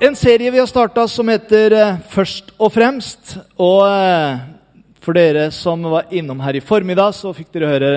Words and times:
En 0.00 0.14
serie 0.14 0.50
vi 0.50 0.60
har 0.60 0.66
starta 0.70 1.08
som 1.10 1.26
heter 1.26 1.74
eh, 1.74 1.96
Først 2.12 2.52
og 2.54 2.70
fremst. 2.70 3.32
Og 3.58 3.80
eh, 3.82 4.36
for 5.02 5.18
dere 5.18 5.48
som 5.50 5.82
var 5.90 6.12
innom 6.14 6.38
her 6.38 6.54
i 6.54 6.62
formiddag, 6.62 7.16
så 7.18 7.32
fikk 7.34 7.48
dere 7.56 7.70
høre 7.72 7.90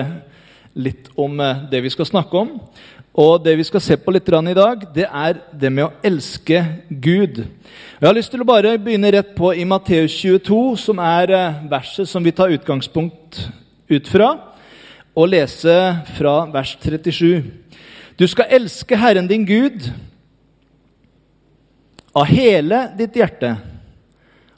litt 0.74 1.12
om 1.14 1.38
eh, 1.38 1.62
det 1.70 1.84
vi 1.86 1.94
skal 1.94 2.10
snakke 2.10 2.42
om. 2.42 2.50
Og 3.14 3.38
det 3.46 3.54
vi 3.54 3.68
skal 3.70 3.86
se 3.86 4.00
på 4.02 4.16
litt 4.16 4.26
i 4.34 4.58
dag, 4.58 4.82
det 4.90 5.06
er 5.06 5.38
det 5.54 5.70
med 5.70 5.84
å 5.86 5.94
elske 6.02 6.64
Gud. 6.90 7.44
Jeg 7.46 8.08
har 8.08 8.18
lyst 8.18 8.34
til 8.34 8.42
å 8.42 8.50
bare 8.50 8.74
begynne 8.82 9.14
rett 9.14 9.36
på 9.38 9.54
i 9.54 9.62
Matteus 9.62 10.18
22, 10.18 10.62
som 10.82 10.98
er 10.98 11.30
verset 11.70 12.10
som 12.10 12.24
vi 12.24 12.34
tar 12.34 12.50
utgangspunkt 12.50 13.44
ut 13.86 14.08
fra, 14.10 14.34
og 15.14 15.30
lese 15.30 15.76
fra 16.18 16.40
vers 16.50 16.74
37. 16.82 17.44
Du 18.18 18.26
skal 18.26 18.58
elske 18.58 18.98
Herren 18.98 19.30
din 19.30 19.46
Gud 19.46 19.92
av 22.12 22.28
hele 22.28 22.84
ditt 22.98 23.16
hjerte 23.16 23.54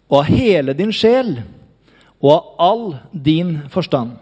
og 0.08 0.18
av 0.20 0.30
hele 0.30 0.74
din 0.76 0.92
sjel 0.94 1.36
og 2.24 2.30
av 2.32 2.44
all 2.64 2.84
din 3.12 3.56
forstand. 3.72 4.16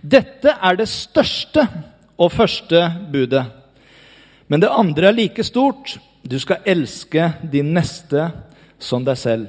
Dette 0.00 0.54
er 0.54 0.78
det 0.78 0.88
største 0.90 1.66
og 2.16 2.32
første 2.32 2.80
budet. 3.12 3.44
Men 4.48 4.62
det 4.62 4.72
andre 4.72 5.10
er 5.10 5.16
like 5.16 5.44
stort. 5.46 5.96
Du 6.22 6.38
skal 6.40 6.64
elske 6.66 7.30
din 7.52 7.72
neste 7.76 8.30
som 8.78 9.04
deg 9.04 9.18
selv. 9.18 9.46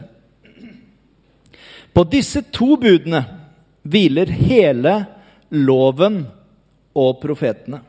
På 1.95 2.03
disse 2.03 2.43
to 2.51 2.75
budene 2.79 3.23
hviler 3.85 4.31
hele 4.31 4.95
loven 5.55 6.25
og 6.95 7.19
profetene. 7.21 7.79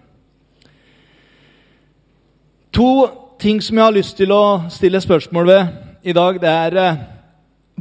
To 2.76 2.90
ting 3.38 3.60
som 3.60 3.76
jeg 3.76 3.84
har 3.84 3.94
lyst 3.94 4.16
til 4.16 4.32
å 4.32 4.68
stille 4.72 5.00
spørsmål 5.02 5.48
ved 5.48 6.08
i 6.08 6.14
dag, 6.16 6.38
det 6.40 6.48
er 6.50 6.76
eh, 6.80 7.00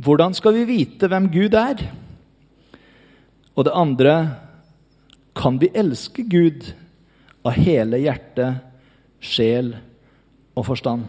hvordan 0.04 0.34
skal 0.36 0.56
vi 0.58 0.66
vite 0.68 1.08
hvem 1.08 1.30
Gud 1.32 1.56
er? 1.56 1.84
Og 3.56 3.68
det 3.68 3.76
andre 3.76 4.16
kan 5.36 5.60
vi 5.62 5.72
elske 5.72 6.26
Gud 6.28 6.68
av 7.46 7.56
hele 7.56 8.02
hjerte, 8.04 8.50
sjel 9.24 9.72
og 10.56 10.68
forstand? 10.68 11.06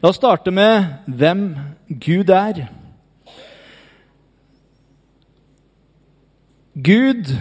La 0.00 0.10
oss 0.12 0.20
starte 0.20 0.52
med 0.52 1.08
hvem 1.08 1.46
Gud 1.88 2.32
er. 2.32 2.66
Gud 6.76 7.32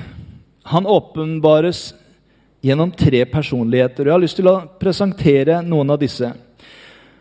han 0.69 0.87
åpenbares 0.87 1.89
gjennom 2.61 2.91
tre 2.91 3.25
personligheter. 3.25 4.03
Og 4.03 4.07
Jeg 4.07 4.13
har 4.13 4.23
lyst 4.23 4.39
til 4.39 4.49
å 4.51 4.61
presentere 4.79 5.61
noen 5.63 5.93
av 5.95 5.99
disse. 6.01 6.31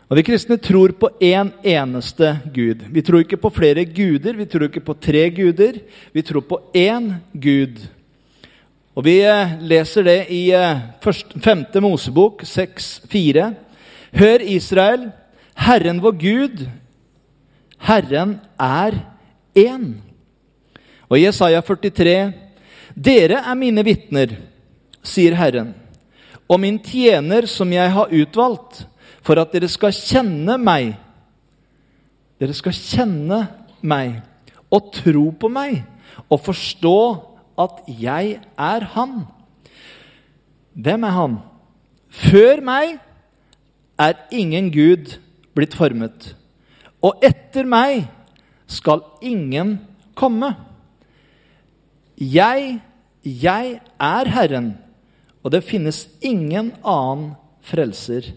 Og 0.09 0.17
Vi 0.17 0.25
kristne 0.25 0.57
tror 0.57 0.91
på 0.97 1.11
én 1.21 1.37
en 1.37 1.51
eneste 1.63 2.39
Gud. 2.53 2.81
Vi 2.89 3.01
tror 3.01 3.21
ikke 3.21 3.37
på 3.37 3.51
flere 3.53 3.85
guder, 3.85 4.33
vi 4.33 4.45
tror 4.45 4.65
ikke 4.65 4.81
på 4.81 4.93
tre 4.97 5.29
guder. 5.29 5.79
Vi 6.13 6.21
tror 6.21 6.41
på 6.41 6.59
én 6.73 7.13
Gud. 7.33 7.77
Og 8.95 9.05
Vi 9.05 9.21
eh, 9.21 9.53
leser 9.61 10.03
det 10.03 10.25
i 10.33 10.49
5. 10.51 11.65
Eh, 11.73 11.81
Mosebok 11.81 12.41
6,4. 12.43 13.53
Hør, 14.11 14.41
Israel, 14.41 15.11
Herren 15.53 16.01
vår 16.01 16.17
Gud, 16.17 16.67
Herren 17.77 18.39
er 18.59 18.97
én. 19.55 20.01
Og 21.09 21.19
Jesaja 21.21 21.61
43.: 21.61 22.33
Dere 22.95 23.43
er 23.45 23.55
mine 23.55 23.83
vitner 23.85 24.33
sier 25.05 25.35
Herren, 25.37 25.73
og 26.49 26.59
min 26.61 26.79
tjener 26.81 27.45
som 27.49 27.69
jeg 27.71 27.91
har 27.93 28.13
utvalgt, 28.13 28.85
for 29.21 29.39
at 29.41 29.51
dere 29.53 29.69
skal 29.69 29.93
kjenne 29.93 30.55
meg. 30.61 30.95
Dere 32.39 32.55
skal 32.55 32.73
kjenne 32.75 33.43
meg 33.81 34.21
og 34.73 34.91
tro 34.95 35.27
på 35.35 35.49
meg 35.51 35.81
og 36.29 36.41
forstå 36.45 36.99
at 37.59 37.83
jeg 37.99 38.39
er 38.39 38.85
Han. 38.95 39.21
Hvem 40.73 41.03
er 41.03 41.15
Han? 41.15 41.37
Før 42.09 42.63
meg 42.65 42.97
er 43.99 44.15
ingen 44.31 44.71
Gud 44.73 45.17
blitt 45.57 45.75
formet, 45.75 46.33
og 47.03 47.19
etter 47.25 47.67
meg 47.67 48.07
skal 48.69 49.03
ingen 49.21 49.77
komme. 50.17 50.53
Jeg, 52.19 52.79
jeg 53.23 53.79
er 53.99 54.31
Herren 54.31 54.73
og 55.43 55.53
det 55.53 55.63
finnes 55.67 56.05
ingen 56.21 56.73
annen 56.83 57.33
frelser 57.65 58.31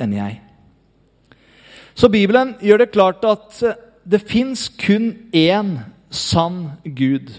enn 0.00 0.14
jeg. 0.16 0.38
Så 1.94 2.08
Bibelen 2.08 2.54
gjør 2.64 2.84
det 2.84 2.92
klart 2.94 3.24
at 3.28 3.58
det 4.04 4.22
fins 4.24 4.68
kun 4.80 5.12
én 5.32 5.76
sann 6.10 6.78
Gud. 6.84 7.30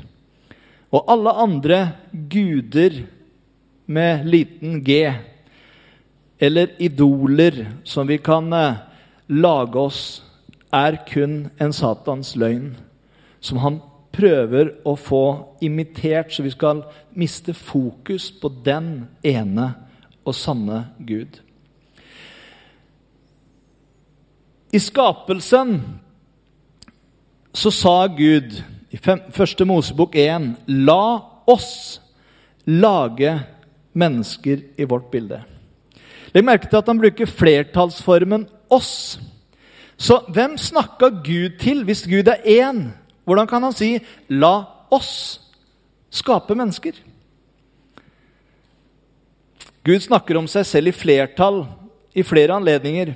Og 0.93 1.09
alle 1.09 1.33
andre 1.41 1.79
guder 2.11 3.01
med 3.85 4.27
liten 4.29 4.83
g, 4.85 5.09
eller 6.39 6.75
idoler 6.79 7.65
som 7.83 8.07
vi 8.07 8.19
kan 8.21 8.51
eh, 8.53 8.81
lage 9.27 9.79
oss, 9.79 10.23
er 10.73 10.97
kun 11.07 11.49
en 11.61 11.73
Satans 11.73 12.33
løgn 12.35 12.73
som 13.43 13.59
han 13.61 13.79
prøver 14.13 14.69
å 14.85 14.93
få 14.99 15.23
imitert, 15.65 16.33
så 16.33 16.43
vi 16.45 16.51
skal 16.53 16.83
miste 17.17 17.55
fokus 17.57 18.29
på 18.41 18.51
den 18.65 19.07
ene 19.25 19.73
og 20.23 20.35
sanne 20.37 20.85
Gud. 20.99 21.39
I 24.73 24.79
skapelsen 24.81 25.75
så 27.53 27.71
sa 27.73 27.97
Gud 28.09 28.55
i 28.93 28.97
første 28.97 29.65
Mosebok 29.69 30.15
1.: 30.17 30.53
La 30.85 31.19
oss 31.49 31.99
lage 32.65 33.35
mennesker 33.93 34.63
i 34.77 34.87
vårt 34.89 35.11
bilde. 35.11 35.43
Legg 36.33 36.45
merke 36.45 36.69
til 36.69 36.81
at 36.81 36.89
han 36.89 37.01
bruker 37.01 37.29
flertallsformen 37.29 38.47
'oss'. 38.69 39.19
Så 39.97 40.17
hvem 40.33 40.57
snakka 40.57 41.09
Gud 41.21 41.59
til 41.59 41.83
hvis 41.85 42.07
Gud 42.09 42.27
er 42.27 42.41
én? 42.45 43.02
Hvordan 43.23 43.47
kan 43.47 43.63
han 43.63 43.73
si 43.73 43.99
'la 44.29 44.65
oss 44.91 45.39
skape 46.11 46.55
mennesker'? 46.55 46.99
Gud 49.83 49.99
snakker 49.99 50.37
om 50.37 50.47
seg 50.47 50.65
selv 50.65 50.87
i 50.87 50.95
flertall 50.95 51.65
i 52.15 52.23
flere 52.23 52.55
anledninger. 52.55 53.13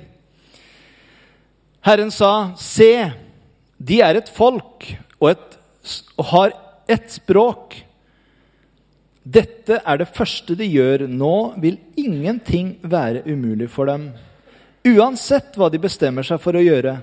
Herren 1.80 2.10
sa, 2.10 2.52
'Se, 2.56 3.12
de 3.78 4.00
er 4.00 4.16
et 4.16 4.28
folk 4.28 4.96
og, 5.20 5.30
et, 5.30 5.58
og 6.16 6.24
har 6.24 6.52
ett 6.88 7.08
språk.' 7.12 7.84
Dette 9.28 9.82
er 9.84 9.98
det 10.00 10.08
første 10.08 10.54
de 10.56 10.64
gjør. 10.64 11.04
Nå 11.08 11.54
vil 11.60 11.76
ingenting 12.00 12.78
være 12.82 13.26
umulig 13.28 13.68
for 13.70 13.84
dem. 13.84 14.12
Uansett 14.88 15.56
hva 15.58 15.68
de 15.68 15.80
bestemmer 15.82 16.24
seg 16.24 16.40
for 16.40 16.56
å 16.56 16.62
gjøre. 16.64 16.94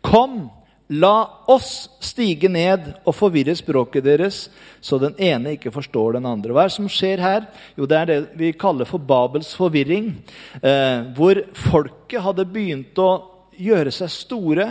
Kom, 0.00 0.46
La 0.88 1.44
oss 1.52 1.90
stige 2.00 2.48
ned 2.48 2.86
og 3.04 3.12
forvirre 3.12 3.52
språket 3.58 4.06
deres, 4.06 4.46
så 4.80 4.96
den 5.02 5.16
ene 5.20 5.52
ikke 5.58 5.72
forstår 5.74 6.16
den 6.16 6.28
andre. 6.28 6.54
Hva 6.56 6.64
er 6.64 6.70
det 6.70 6.78
som 6.78 6.88
skjer 6.88 7.20
her? 7.20 7.48
Jo, 7.76 7.84
Det 7.84 7.96
er 7.98 8.06
det 8.06 8.20
vi 8.40 8.52
kaller 8.56 8.88
for 8.88 8.98
Babels 8.98 9.52
forvirring. 9.56 10.14
Eh, 10.62 11.12
hvor 11.12 11.42
folket 11.52 12.24
hadde 12.24 12.48
begynt 12.48 12.96
å 12.96 13.10
gjøre 13.58 13.92
seg 13.92 14.08
store, 14.14 14.66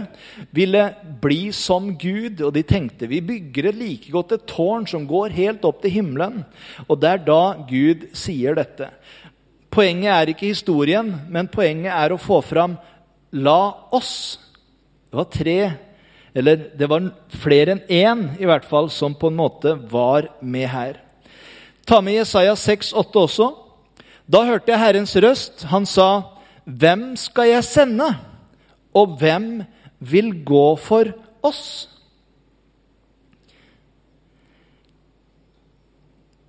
ville 0.49 0.83
bli 1.21 1.51
som 1.53 1.91
Gud. 1.99 2.41
Og 2.41 2.53
de 2.55 2.63
tenkte 2.65 3.05
vi 3.05 3.21
bygger 3.21 3.69
et 3.69 3.77
like 3.77 4.11
godt 4.11 4.33
et 4.33 4.47
tårn 4.49 4.87
som 4.89 5.05
går 5.05 5.35
helt 5.37 5.65
opp 5.69 5.83
til 5.83 5.99
himmelen. 5.99 6.45
Og 6.87 6.97
det 6.97 7.13
er 7.13 7.25
da 7.27 7.41
Gud 7.69 8.09
sier 8.17 8.57
dette. 8.57 8.89
Poenget 9.69 10.13
er 10.15 10.31
ikke 10.33 10.49
historien, 10.49 11.13
men 11.29 11.51
poenget 11.51 11.93
er 11.93 12.15
å 12.15 12.21
få 12.21 12.41
fram 12.41 12.79
La 13.37 13.85
oss. 13.93 14.39
Det 15.11 15.19
var 15.19 15.29
tre 15.29 15.59
eller 16.37 16.67
det 16.77 16.85
var 16.85 17.07
flere 17.41 17.73
enn 17.73 17.83
én 17.89 18.19
i 18.37 18.45
hvert 18.45 18.65
fall 18.69 18.91
som 18.93 19.15
på 19.17 19.31
en 19.31 19.39
måte 19.39 19.73
var 19.89 20.27
med 20.45 20.67
her. 20.69 20.99
Ta 21.87 21.97
med 22.03 22.19
Jesaja 22.19 22.53
6,8 22.53 23.23
også. 23.23 23.47
Da 24.29 24.43
hørte 24.45 24.69
jeg 24.69 24.81
Herrens 24.83 25.15
røst. 25.15 25.63
Han 25.71 25.87
sa, 25.89 26.37
'Hvem 26.67 27.15
skal 27.15 27.47
jeg 27.47 27.63
sende, 27.63 28.09
og 28.93 29.17
hvem 29.17 29.63
vil 29.99 30.43
gå 30.43 30.75
for 30.75 31.05
oss?' 31.41 31.87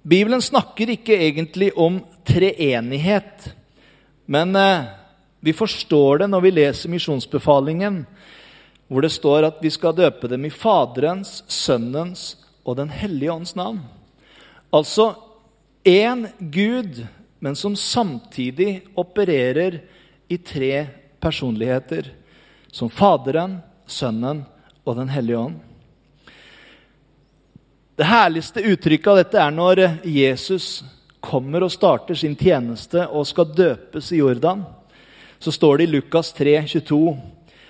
Bibelen 0.08 0.41
snakker 0.41 0.88
ikke 0.88 1.17
egentlig 1.17 1.73
om 1.76 2.00
treenighet, 2.25 3.55
men 4.26 4.56
eh, 4.56 4.84
vi 5.41 5.52
forstår 5.52 6.19
det 6.19 6.31
når 6.31 6.41
vi 6.41 6.50
leser 6.50 6.91
misjonsbefalingen, 6.91 8.06
hvor 8.88 9.05
det 9.05 9.12
står 9.12 9.46
at 9.49 9.61
vi 9.62 9.70
skal 9.70 9.96
døpe 9.96 10.29
dem 10.31 10.46
i 10.49 10.52
Faderens, 10.52 11.43
Sønnens 11.46 12.37
og 12.64 12.76
Den 12.76 12.88
hellige 12.93 13.32
ånds 13.32 13.55
navn. 13.56 13.81
Altså 14.73 15.14
én 15.85 16.26
Gud, 16.38 17.05
men 17.38 17.56
som 17.56 17.76
samtidig 17.76 18.82
opererer 18.94 19.81
i 20.29 20.37
tre 20.37 20.87
personligheter. 21.20 22.12
Som 22.73 22.90
Faderen, 22.90 23.61
Sønnen 23.87 24.44
og 24.85 24.96
Den 24.96 25.08
hellige 25.08 25.38
ånd. 25.38 25.56
Det 27.99 28.06
herligste 28.06 28.62
uttrykket 28.62 29.11
av 29.11 29.17
dette 29.19 29.41
er 29.43 29.50
når 29.50 29.81
Jesus 30.06 30.84
kommer 31.20 31.64
og 31.67 31.73
starter 31.75 32.14
sin 32.14 32.37
tjeneste 32.38 33.08
og 33.08 33.26
skal 33.26 33.49
døpes 33.56 34.12
i 34.12 34.20
Jordan. 34.20 34.62
Så 35.38 35.50
står 35.55 35.79
det 35.79 35.88
i 35.88 35.93
Lukas 35.96 36.31
3, 36.37 36.61
22, 36.67 37.17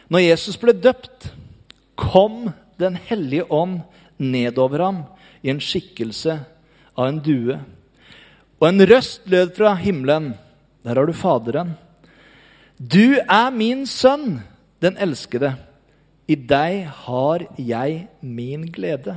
Når 0.08 0.24
Jesus 0.24 0.56
ble 0.60 0.72
døpt, 0.76 1.32
kom 1.98 2.52
Den 2.78 2.94
hellige 2.94 3.42
ånd 3.50 3.80
nedover 4.22 4.84
ham 4.84 4.98
i 5.42 5.50
en 5.50 5.58
skikkelse 5.58 6.36
av 6.94 7.08
en 7.08 7.18
due. 7.18 7.56
Og 8.62 8.68
en 8.68 8.84
røst 8.86 9.26
lød 9.26 9.56
fra 9.56 9.72
himmelen. 9.74 10.28
Der 10.86 10.94
har 10.94 11.10
du 11.10 11.12
Faderen. 11.12 11.72
Du 12.78 13.18
er 13.18 13.50
min 13.50 13.82
sønn, 13.90 14.38
den 14.78 14.94
elskede. 15.02 15.56
I 16.30 16.38
deg 16.38 16.84
har 17.06 17.48
jeg 17.58 18.04
min 18.22 18.68
glede. 18.70 19.16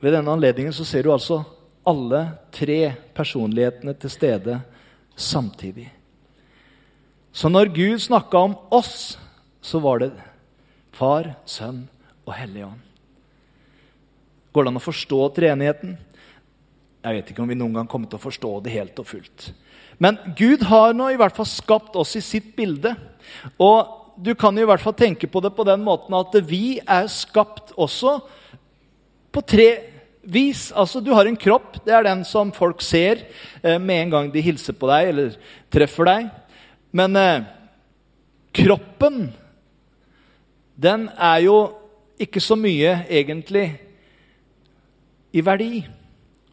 Ved 0.00 0.14
denne 0.14 0.30
anledningen 0.30 0.72
så 0.72 0.86
ser 0.86 1.02
du 1.02 1.10
altså 1.10 1.42
alle 1.90 2.26
tre 2.54 2.94
personlighetene 3.16 3.98
til 3.98 4.12
stede 4.14 4.60
samtidig. 5.16 5.90
Så 7.32 7.50
når 7.50 7.70
Gud 7.74 8.02
snakka 8.02 8.44
om 8.48 8.56
oss, 8.74 9.18
så 9.62 9.78
var 9.82 10.02
det 10.02 10.10
Far, 10.96 11.34
Sønn 11.46 11.84
og 12.26 12.34
Hellig 12.34 12.64
Ånd. 12.66 12.80
Går 14.50 14.66
det 14.66 14.72
an 14.72 14.80
å 14.80 14.82
forstå 14.82 15.20
treenigheten? 15.36 15.94
Jeg 17.00 17.16
vet 17.16 17.30
ikke 17.32 17.44
om 17.44 17.50
vi 17.52 17.56
noen 17.56 17.78
gang 17.78 17.88
kommer 17.88 18.10
til 18.10 18.18
å 18.18 18.24
forstå 18.24 18.50
det 18.64 18.74
helt 18.74 18.98
og 19.00 19.08
fullt. 19.08 19.52
Men 20.02 20.18
Gud 20.36 20.64
har 20.68 20.92
nå 20.96 21.10
i 21.12 21.18
hvert 21.20 21.36
fall 21.36 21.48
skapt 21.48 21.96
oss 22.00 22.16
i 22.18 22.24
sitt 22.24 22.50
bilde. 22.56 22.92
Og 23.62 24.16
du 24.20 24.34
kan 24.36 24.56
i 24.58 24.66
hvert 24.66 24.82
fall 24.82 24.96
tenke 24.98 25.28
på 25.30 25.40
det 25.44 25.52
på 25.56 25.64
den 25.68 25.84
måten 25.86 26.16
at 26.18 26.34
vi 26.48 26.80
er 26.82 27.08
skapt 27.12 27.72
også 27.78 28.18
på 29.30 29.44
tre 29.46 29.68
vis. 30.20 30.68
Altså, 30.76 31.00
du 31.00 31.12
har 31.14 31.28
en 31.28 31.38
kropp. 31.38 31.78
Det 31.86 31.94
er 31.94 32.04
den 32.04 32.24
som 32.28 32.52
folk 32.52 32.82
ser 32.84 33.22
eh, 33.62 33.78
med 33.78 34.06
en 34.06 34.14
gang 34.16 34.30
de 34.34 34.44
hilser 34.44 34.76
på 34.76 34.90
deg 34.90 35.12
eller 35.14 35.38
treffer 35.72 36.10
deg. 36.10 36.28
Men 36.92 37.16
eh, 37.16 37.44
kroppen, 38.56 39.30
den 40.74 41.08
er 41.14 41.38
jo 41.44 41.56
ikke 42.20 42.42
så 42.42 42.56
mye 42.58 43.04
egentlig 43.08 43.66
i 45.32 45.44
verdi. 45.44 45.84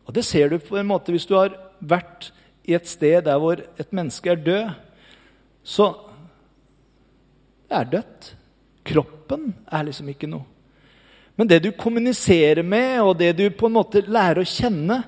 Og 0.05 0.15
det 0.15 0.25
ser 0.25 0.49
du 0.49 0.59
på 0.61 0.77
en 0.79 0.87
måte 0.87 1.11
hvis 1.11 1.27
du 1.27 1.35
har 1.35 1.55
vært 1.79 2.31
i 2.67 2.75
et 2.77 2.87
sted 2.87 3.25
der 3.25 3.39
hvor 3.41 3.59
et 3.59 3.95
menneske 3.95 4.31
er 4.31 4.43
død. 4.43 4.75
Så 5.63 5.89
det 7.67 7.79
er 7.79 7.89
dødt. 7.97 8.33
Kroppen 8.87 9.51
er 9.67 9.83
liksom 9.87 10.07
ikke 10.13 10.29
noe. 10.31 10.56
Men 11.37 11.49
det 11.49 11.59
du 11.61 11.67
kommuniserer 11.77 12.63
med, 12.65 12.95
og 13.05 13.19
det 13.19 13.35
du 13.37 13.43
på 13.53 13.67
en 13.69 13.75
måte 13.75 14.01
lærer 14.09 14.41
å 14.41 14.49
kjenne, 14.49 15.03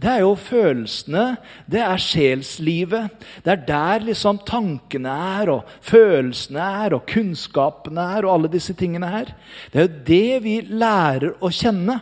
det 0.00 0.08
er 0.08 0.22
jo 0.22 0.30
følelsene, 0.40 1.24
det 1.68 1.82
er 1.84 2.00
sjelslivet. 2.00 3.26
Det 3.44 3.52
er 3.52 3.66
der 3.68 4.06
liksom 4.06 4.40
tankene 4.48 5.12
er, 5.36 5.52
og 5.52 5.76
følelsene 5.84 6.70
er, 6.86 6.96
og 6.96 7.04
kunnskapene 7.12 8.08
er, 8.16 8.24
og 8.24 8.32
alle 8.32 8.52
disse 8.56 8.72
tingene 8.80 9.12
her. 9.12 9.34
Det 9.68 9.82
er 9.82 9.86
jo 9.90 10.02
det 10.08 10.42
vi 10.46 10.56
lærer 10.72 11.36
å 11.44 11.52
kjenne. 11.52 12.00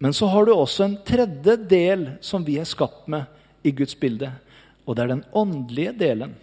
Men 0.00 0.16
så 0.16 0.32
har 0.32 0.48
du 0.48 0.56
også 0.56 0.86
en 0.86 0.98
tredje 1.04 1.60
del 1.68 2.08
som 2.24 2.44
vi 2.46 2.56
er 2.56 2.68
skapt 2.68 3.04
med 3.12 3.28
i 3.68 3.76
Guds 3.76 3.98
bilde. 4.00 4.32
Og 4.88 4.96
det 4.96 5.04
er 5.04 5.16
den 5.18 5.26
åndelige 5.36 5.92
delen. 6.00 6.38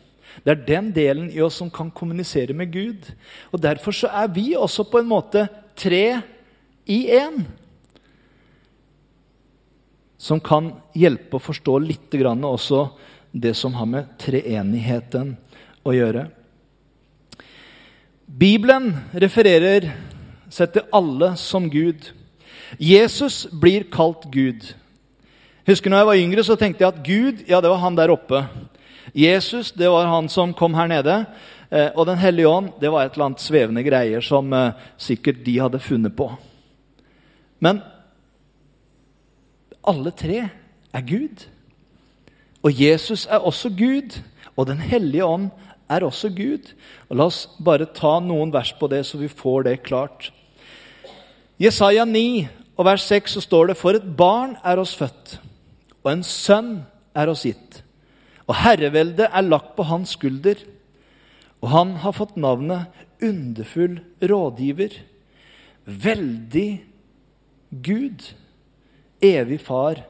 Det 0.46 0.54
er 0.54 0.68
den 0.68 0.92
delen 0.94 1.32
i 1.34 1.42
oss 1.42 1.58
som 1.58 1.74
kan 1.74 1.90
kommunisere 1.90 2.54
med 2.54 2.70
Gud. 2.70 3.16
Og 3.50 3.64
Derfor 3.66 3.96
så 3.98 4.14
er 4.14 4.30
vi 4.30 4.52
også 4.54 4.86
på 4.86 5.02
en 5.02 5.10
måte 5.10 5.50
tre 5.78 6.22
i 6.86 7.00
én. 7.14 7.44
Som 10.18 10.42
kan 10.44 10.72
hjelpe 10.98 11.38
å 11.38 11.44
forstå 11.44 11.78
litt 11.86 12.18
grann 12.18 12.44
også 12.48 12.88
det 13.32 13.54
som 13.58 13.76
har 13.78 13.90
med 13.90 14.16
treenigheten 14.22 15.36
å 15.86 15.94
gjøre. 15.94 16.28
Bibelen 18.28 18.92
refererer 19.14 19.92
seg 20.52 20.74
til 20.74 20.88
alle 20.96 21.36
som 21.40 21.70
Gud. 21.72 22.10
Jesus 22.82 23.46
blir 23.52 23.88
kalt 23.92 24.26
Gud. 24.34 24.66
Husker 25.68 25.92
når 25.92 26.02
jeg 26.02 26.10
var 26.10 26.24
yngre, 26.24 26.44
så 26.44 26.58
tenkte 26.60 26.84
jeg 26.84 26.94
at 26.94 27.06
Gud 27.06 27.46
ja, 27.48 27.62
det 27.62 27.72
var 27.72 27.82
han 27.84 27.96
der 27.96 28.12
oppe. 28.12 28.44
Jesus 29.16 29.72
det 29.76 29.90
var 29.92 30.10
han 30.12 30.28
som 30.32 30.54
kom 30.56 30.76
her 30.78 30.90
nede. 30.92 31.22
Eh, 31.72 31.90
og 31.96 32.06
Den 32.08 32.18
hellige 32.18 32.48
ånd 32.48 32.72
det 32.80 32.92
var 32.92 33.06
et 33.06 33.14
eller 33.16 33.32
annet 33.32 33.44
svevende 33.44 33.84
greier 33.84 34.24
som 34.24 34.54
eh, 34.54 34.74
sikkert 34.98 35.44
de 35.46 35.58
hadde 35.60 35.84
funnet 35.84 36.16
på. 36.16 36.30
Men 37.60 37.82
alle 39.88 40.12
tre 40.12 40.50
er 40.94 41.08
Gud. 41.08 41.48
Og 42.64 42.72
Jesus 42.74 43.26
er 43.26 43.44
også 43.44 43.70
Gud. 43.70 44.20
Og 44.56 44.68
Den 44.68 44.80
hellige 44.80 45.26
ånd 45.26 45.50
er 45.90 46.04
også 46.04 46.30
Gud. 46.36 46.74
Og 47.10 47.18
La 47.18 47.28
oss 47.30 47.46
bare 47.64 47.88
ta 47.94 48.18
noen 48.24 48.52
vers 48.54 48.74
på 48.74 48.90
det, 48.92 49.06
så 49.06 49.20
vi 49.20 49.28
får 49.28 49.68
det 49.70 49.84
klart. 49.86 50.32
Jesaja 51.60 52.06
9 52.06 52.48
og 52.78 52.86
vers 52.86 53.08
6 53.10 53.38
så 53.38 53.42
står 53.42 53.72
det 53.72 53.80
For 53.80 53.98
et 53.98 54.10
barn 54.18 54.58
er 54.64 54.80
oss 54.82 54.94
født, 54.98 55.40
og 56.04 56.12
en 56.12 56.24
sønn 56.24 56.74
er 57.18 57.32
oss 57.32 57.46
gitt. 57.48 57.82
Og 58.48 58.56
herreveldet 58.62 59.28
er 59.28 59.48
lagt 59.48 59.74
på 59.76 59.86
hans 59.88 60.14
skulder. 60.16 60.60
Og 61.64 61.72
han 61.74 61.96
har 62.04 62.16
fått 62.16 62.38
navnet 62.40 62.94
Underfull 63.24 64.00
rådgiver, 64.22 64.94
Veldig 65.88 66.70
Gud, 67.72 68.26
Evig 69.24 69.60
Far 69.64 70.04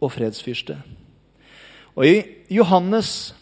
og 0.00 0.12
Fredsfyrste. 0.14 0.78
Og 1.98 2.06
I 2.06 2.16
Johannes 2.54 3.34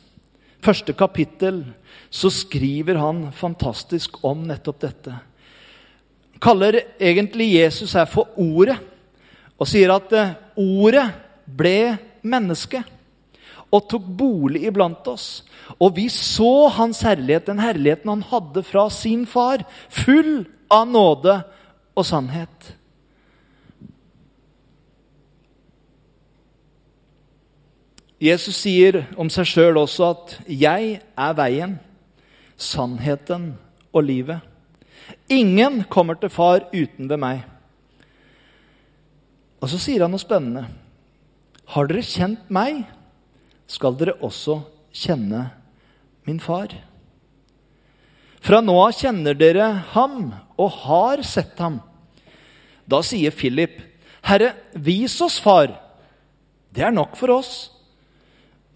første 0.65 0.95
kapittel 0.97 1.63
så 2.11 2.31
skriver 2.33 2.99
han 2.99 3.29
fantastisk 3.37 4.19
om 4.27 4.47
nettopp 4.49 4.81
dette. 4.83 5.19
Han 6.37 6.43
kaller 6.43 6.81
egentlig 6.99 7.53
Jesus 7.55 7.95
her 7.97 8.09
for 8.11 8.33
Ordet, 8.41 8.79
og 9.57 9.69
sier 9.69 9.93
at 9.95 10.13
eh, 10.13 10.35
Ordet 10.61 11.07
ble 11.47 11.97
menneske 12.27 12.83
og 13.75 13.89
tok 13.91 14.07
bolig 14.19 14.65
iblant 14.69 15.07
oss. 15.11 15.45
Og 15.83 15.97
vi 15.97 16.07
så 16.13 16.69
hans 16.77 17.03
herlighet, 17.07 17.49
den 17.49 17.63
herligheten 17.63 18.13
han 18.13 18.25
hadde 18.31 18.63
fra 18.67 18.89
sin 18.93 19.27
far, 19.27 19.65
full 19.91 20.47
av 20.73 20.87
nåde 20.89 21.41
og 21.97 22.07
sannhet. 22.07 22.75
Jesus 28.23 28.57
sier 28.57 29.03
om 29.21 29.29
seg 29.29 29.45
sjøl 29.45 29.77
også 29.77 30.11
at 30.11 30.39
'jeg 30.49 31.01
er 31.19 31.33
veien, 31.37 31.79
sannheten 32.57 33.59
og 33.93 34.05
livet'. 34.05 34.41
Ingen 35.29 35.85
kommer 35.85 36.15
til 36.15 36.29
far 36.29 36.65
uten 36.73 37.11
ved 37.11 37.17
meg. 37.17 37.45
Og 39.61 39.69
så 39.69 39.79
sier 39.79 40.03
han 40.03 40.11
noe 40.11 40.23
spennende. 40.23 40.67
Har 41.67 41.87
dere 41.87 42.03
kjent 42.03 42.51
meg, 42.51 42.85
skal 43.67 43.97
dere 43.99 44.17
også 44.25 44.61
kjenne 44.95 45.49
min 46.27 46.41
far. 46.43 46.73
Fra 48.47 48.61
nå 48.63 48.75
av 48.79 48.95
kjenner 48.95 49.35
dere 49.35 49.67
ham 49.95 50.31
og 50.57 50.83
har 50.85 51.23
sett 51.27 51.59
ham. 51.59 51.81
Da 52.87 53.03
sier 53.03 53.35
Philip, 53.35 53.81
'Herre, 54.23 54.55
vis 54.75 55.21
oss 55.21 55.39
Far.' 55.41 55.75
Det 56.73 56.85
er 56.85 56.93
nok 56.93 57.17
for 57.17 57.31
oss. 57.31 57.71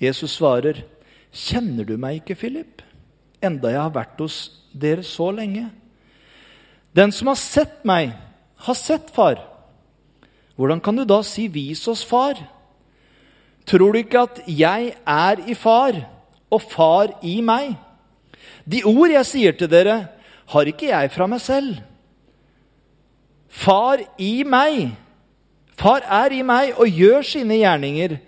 Jesus 0.01 0.39
svarer, 0.39 0.83
'Kjenner 1.33 1.85
du 1.85 1.97
meg 1.97 2.23
ikke, 2.23 2.35
Philip, 2.35 2.83
enda 3.43 3.69
jeg 3.71 3.81
har 3.81 3.91
vært 3.95 4.19
hos 4.19 4.51
dere 4.75 5.03
så 5.03 5.31
lenge?' 5.31 5.71
'Den 6.95 7.13
som 7.13 7.29
har 7.29 7.37
sett 7.37 7.85
meg, 7.85 8.13
har 8.57 8.75
sett 8.75 9.11
Far.' 9.11 9.47
Hvordan 10.57 10.83
kan 10.83 10.97
du 10.97 11.05
da 11.05 11.23
si 11.23 11.47
'vis 11.47 11.87
oss 11.89 12.05
Far'? 12.05 12.43
Tror 13.69 13.93
du 13.93 14.01
ikke 14.01 14.25
at 14.27 14.41
jeg 14.49 14.95
er 15.07 15.45
i 15.47 15.55
Far, 15.55 15.99
og 16.51 16.63
Far 16.63 17.15
i 17.23 17.41
meg? 17.45 17.77
De 18.65 18.83
ord 18.87 19.13
jeg 19.13 19.27
sier 19.27 19.57
til 19.57 19.71
dere, 19.71 20.01
har 20.51 20.67
ikke 20.67 20.91
jeg 20.91 21.13
fra 21.15 21.29
meg 21.31 21.43
selv. 21.43 21.79
Far 23.51 24.03
i 24.19 24.43
meg. 24.47 24.91
Far 25.79 26.05
er 26.05 26.35
i 26.35 26.43
meg 26.47 26.75
og 26.79 26.91
gjør 26.91 27.25
sine 27.27 27.61
gjerninger. 27.61 28.19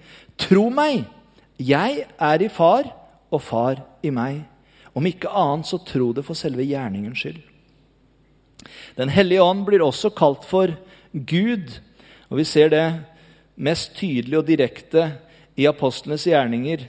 Tro 0.40 0.68
meg. 0.72 1.04
Jeg 1.62 2.06
er 2.18 2.42
i 2.42 2.48
far, 2.50 2.88
og 3.30 3.42
far 3.42 3.82
i 4.02 4.10
meg. 4.10 4.42
Om 4.94 5.06
ikke 5.08 5.30
annet, 5.30 5.68
så 5.68 5.78
tro 5.86 6.10
det 6.12 6.24
for 6.26 6.38
selve 6.38 6.64
gjerningens 6.66 7.22
skyld. 7.22 7.40
Den 8.98 9.12
hellige 9.12 9.42
ånd 9.42 9.64
blir 9.66 9.82
også 9.84 10.12
kalt 10.14 10.44
for 10.48 10.74
Gud, 11.12 11.78
og 12.30 12.38
vi 12.40 12.44
ser 12.48 12.72
det 12.72 12.84
mest 13.56 13.94
tydelig 13.99 14.38
og 14.40 14.49
direkte 14.49 15.09
i 15.59 15.66
apostlenes 15.68 16.25
gjerninger. 16.28 16.87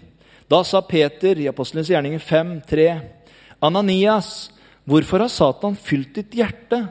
Da 0.49 0.61
sa 0.67 0.81
Peter 0.85 1.39
i 1.39 1.49
apostlenes 1.51 1.91
gjerninger 1.91 2.21
5, 2.21 2.55
3, 2.69 2.87
Ananias, 3.63 4.51
hvorfor 4.83 5.23
har 5.23 5.31
Satan 5.31 5.75
fylt 5.79 6.15
ditt 6.17 6.35
hjerte, 6.35 6.85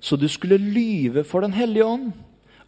så 0.00 0.16
du 0.16 0.28
skulle 0.30 0.60
lyve 0.60 1.24
for 1.26 1.42
Den 1.42 1.56
hellige 1.56 1.84
ånd 1.84 2.12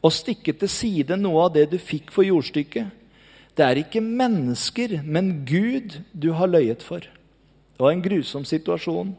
og 0.00 0.14
stikke 0.16 0.54
til 0.56 0.70
side 0.72 1.16
noe 1.20 1.44
av 1.44 1.52
det 1.54 1.68
du 1.70 1.78
fikk 1.78 2.10
for 2.10 2.26
jordstykket? 2.26 2.88
Det 3.54 3.66
er 3.66 3.82
ikke 3.82 4.00
mennesker, 4.00 5.00
men 5.04 5.42
Gud 5.44 6.00
du 6.16 6.32
har 6.32 6.48
løyet 6.48 6.82
for. 6.82 7.04
Det 7.04 7.82
var 7.82 7.92
en 7.92 8.04
grusom 8.04 8.46
situasjon. 8.48 9.12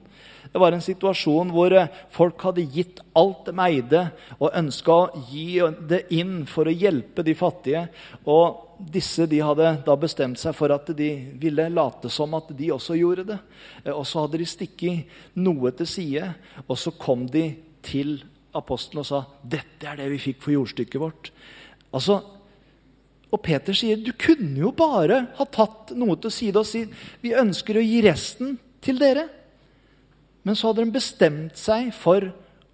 Det 0.52 0.60
var 0.60 0.76
en 0.76 0.84
situasjon 0.84 1.52
hvor 1.56 1.74
eh, 1.76 1.92
folk 2.12 2.44
hadde 2.44 2.66
gitt 2.74 3.00
alt 3.18 3.46
de 3.48 3.54
eide, 3.64 4.02
og 4.38 4.58
ønska 4.60 4.98
å 4.98 5.22
gi 5.30 5.62
det 5.88 6.04
inn 6.18 6.42
for 6.50 6.68
å 6.68 6.76
hjelpe 6.76 7.24
de 7.24 7.36
fattige. 7.40 7.86
Og 8.28 8.82
disse 8.92 9.28
de 9.30 9.40
hadde 9.46 9.76
da 9.86 9.96
bestemt 10.00 10.42
seg 10.42 10.56
for 10.58 10.74
at 10.76 10.90
de 10.98 11.12
ville 11.40 11.70
late 11.72 12.10
som 12.12 12.34
at 12.36 12.52
de 12.58 12.72
også 12.76 12.98
gjorde 13.00 13.30
det. 13.32 13.40
Eh, 13.86 13.94
og 13.94 14.04
så 14.10 14.26
hadde 14.26 14.42
de 14.42 14.50
stikket 14.50 15.40
noe 15.40 15.72
til 15.78 15.90
side, 15.90 16.34
og 16.68 16.76
så 16.80 16.94
kom 17.00 17.26
de 17.32 17.48
til 17.86 18.20
apostelen 18.58 19.02
og 19.02 19.08
sa 19.08 19.24
dette 19.48 19.88
er 19.88 20.02
det 20.02 20.10
vi 20.12 20.20
fikk 20.20 20.42
for 20.44 20.56
jordstykket 20.58 21.02
vårt. 21.02 21.32
Altså, 21.96 22.20
og 23.32 23.40
Peter 23.44 23.76
sier 23.76 24.00
du 24.04 24.12
kunne 24.20 24.60
jo 24.60 24.74
bare 24.76 25.24
ha 25.38 25.48
tatt 25.48 25.94
noe 25.96 26.18
til 26.20 26.34
side 26.36 26.60
og 26.60 26.68
si 26.68 26.84
vi 27.24 27.32
ønsker 27.38 27.80
å 27.80 27.86
gi 27.86 28.02
resten 28.04 28.58
til 28.84 29.00
dere. 29.00 29.30
Men 30.44 30.58
så 30.58 30.70
hadde 30.72 30.86
de 30.86 30.96
bestemt 30.96 31.60
seg 31.60 31.92
for 31.94 32.32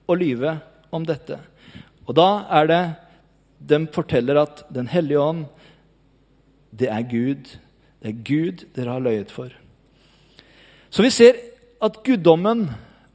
å 0.08 0.16
lyve 0.16 0.58
om 0.94 1.04
dette. 1.08 1.40
Og 2.08 2.16
da 2.16 2.48
er 2.60 2.72
det 2.72 2.84
de 3.58 3.80
forteller 3.92 4.38
at 4.40 4.64
Den 4.70 4.88
hellige 4.88 5.20
ånd, 5.20 5.46
det 6.72 6.92
er 6.94 7.04
Gud. 7.10 7.48
Det 8.02 8.12
er 8.12 8.20
Gud 8.24 8.66
dere 8.76 8.94
har 8.96 9.04
løyet 9.04 9.32
for. 9.34 9.50
Så 10.94 11.04
vi 11.04 11.12
ser 11.12 11.40
at 11.84 11.98
guddommen 12.06 12.68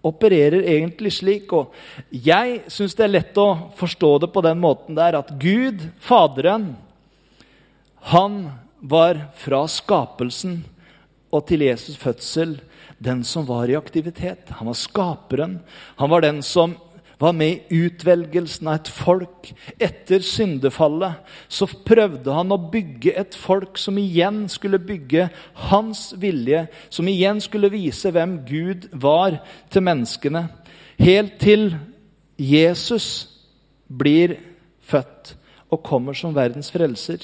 opererer 0.02 0.66
egentlig 0.66 1.14
slik. 1.14 1.52
Og 1.54 1.72
jeg 2.10 2.62
syns 2.72 2.96
det 2.98 3.06
er 3.06 3.14
lett 3.14 3.38
å 3.38 3.70
forstå 3.78 4.16
det 4.24 4.32
på 4.34 4.42
den 4.44 4.60
måten 4.60 4.98
der 4.98 5.16
at 5.20 5.30
Gud, 5.40 5.86
Faderen, 6.02 6.72
han 8.10 8.42
var 8.82 9.28
fra 9.38 9.62
skapelsen 9.70 10.64
og 11.32 11.46
til 11.48 11.62
Jesus' 11.64 12.00
fødsel 12.00 12.58
den 13.02 13.24
som 13.26 13.46
var 13.48 13.70
i 13.70 13.76
aktivitet. 13.76 14.50
Han 14.58 14.70
var 14.70 14.78
skaperen. 14.78 15.60
Han 15.96 16.10
var 16.10 16.24
den 16.24 16.42
som 16.42 16.76
var 17.22 17.32
med 17.32 17.48
i 17.70 17.82
utvelgelsen 17.86 18.68
av 18.68 18.80
et 18.80 18.88
folk. 18.90 19.50
Etter 19.78 20.24
syndefallet 20.26 21.34
så 21.46 21.68
prøvde 21.86 22.34
han 22.34 22.50
å 22.54 22.58
bygge 22.72 23.14
et 23.18 23.36
folk 23.38 23.78
som 23.78 23.98
igjen 24.00 24.44
skulle 24.50 24.80
bygge 24.82 25.28
hans 25.68 26.08
vilje, 26.18 26.64
som 26.90 27.06
igjen 27.10 27.42
skulle 27.42 27.70
vise 27.70 28.10
hvem 28.10 28.40
Gud 28.48 28.88
var 28.92 29.38
til 29.70 29.86
menneskene. 29.86 30.48
Helt 30.98 31.38
til 31.42 31.70
Jesus 32.38 33.06
blir 33.86 34.38
født 34.82 35.36
og 35.72 35.84
kommer 35.86 36.18
som 36.18 36.34
verdens 36.34 36.72
frelser. 36.74 37.22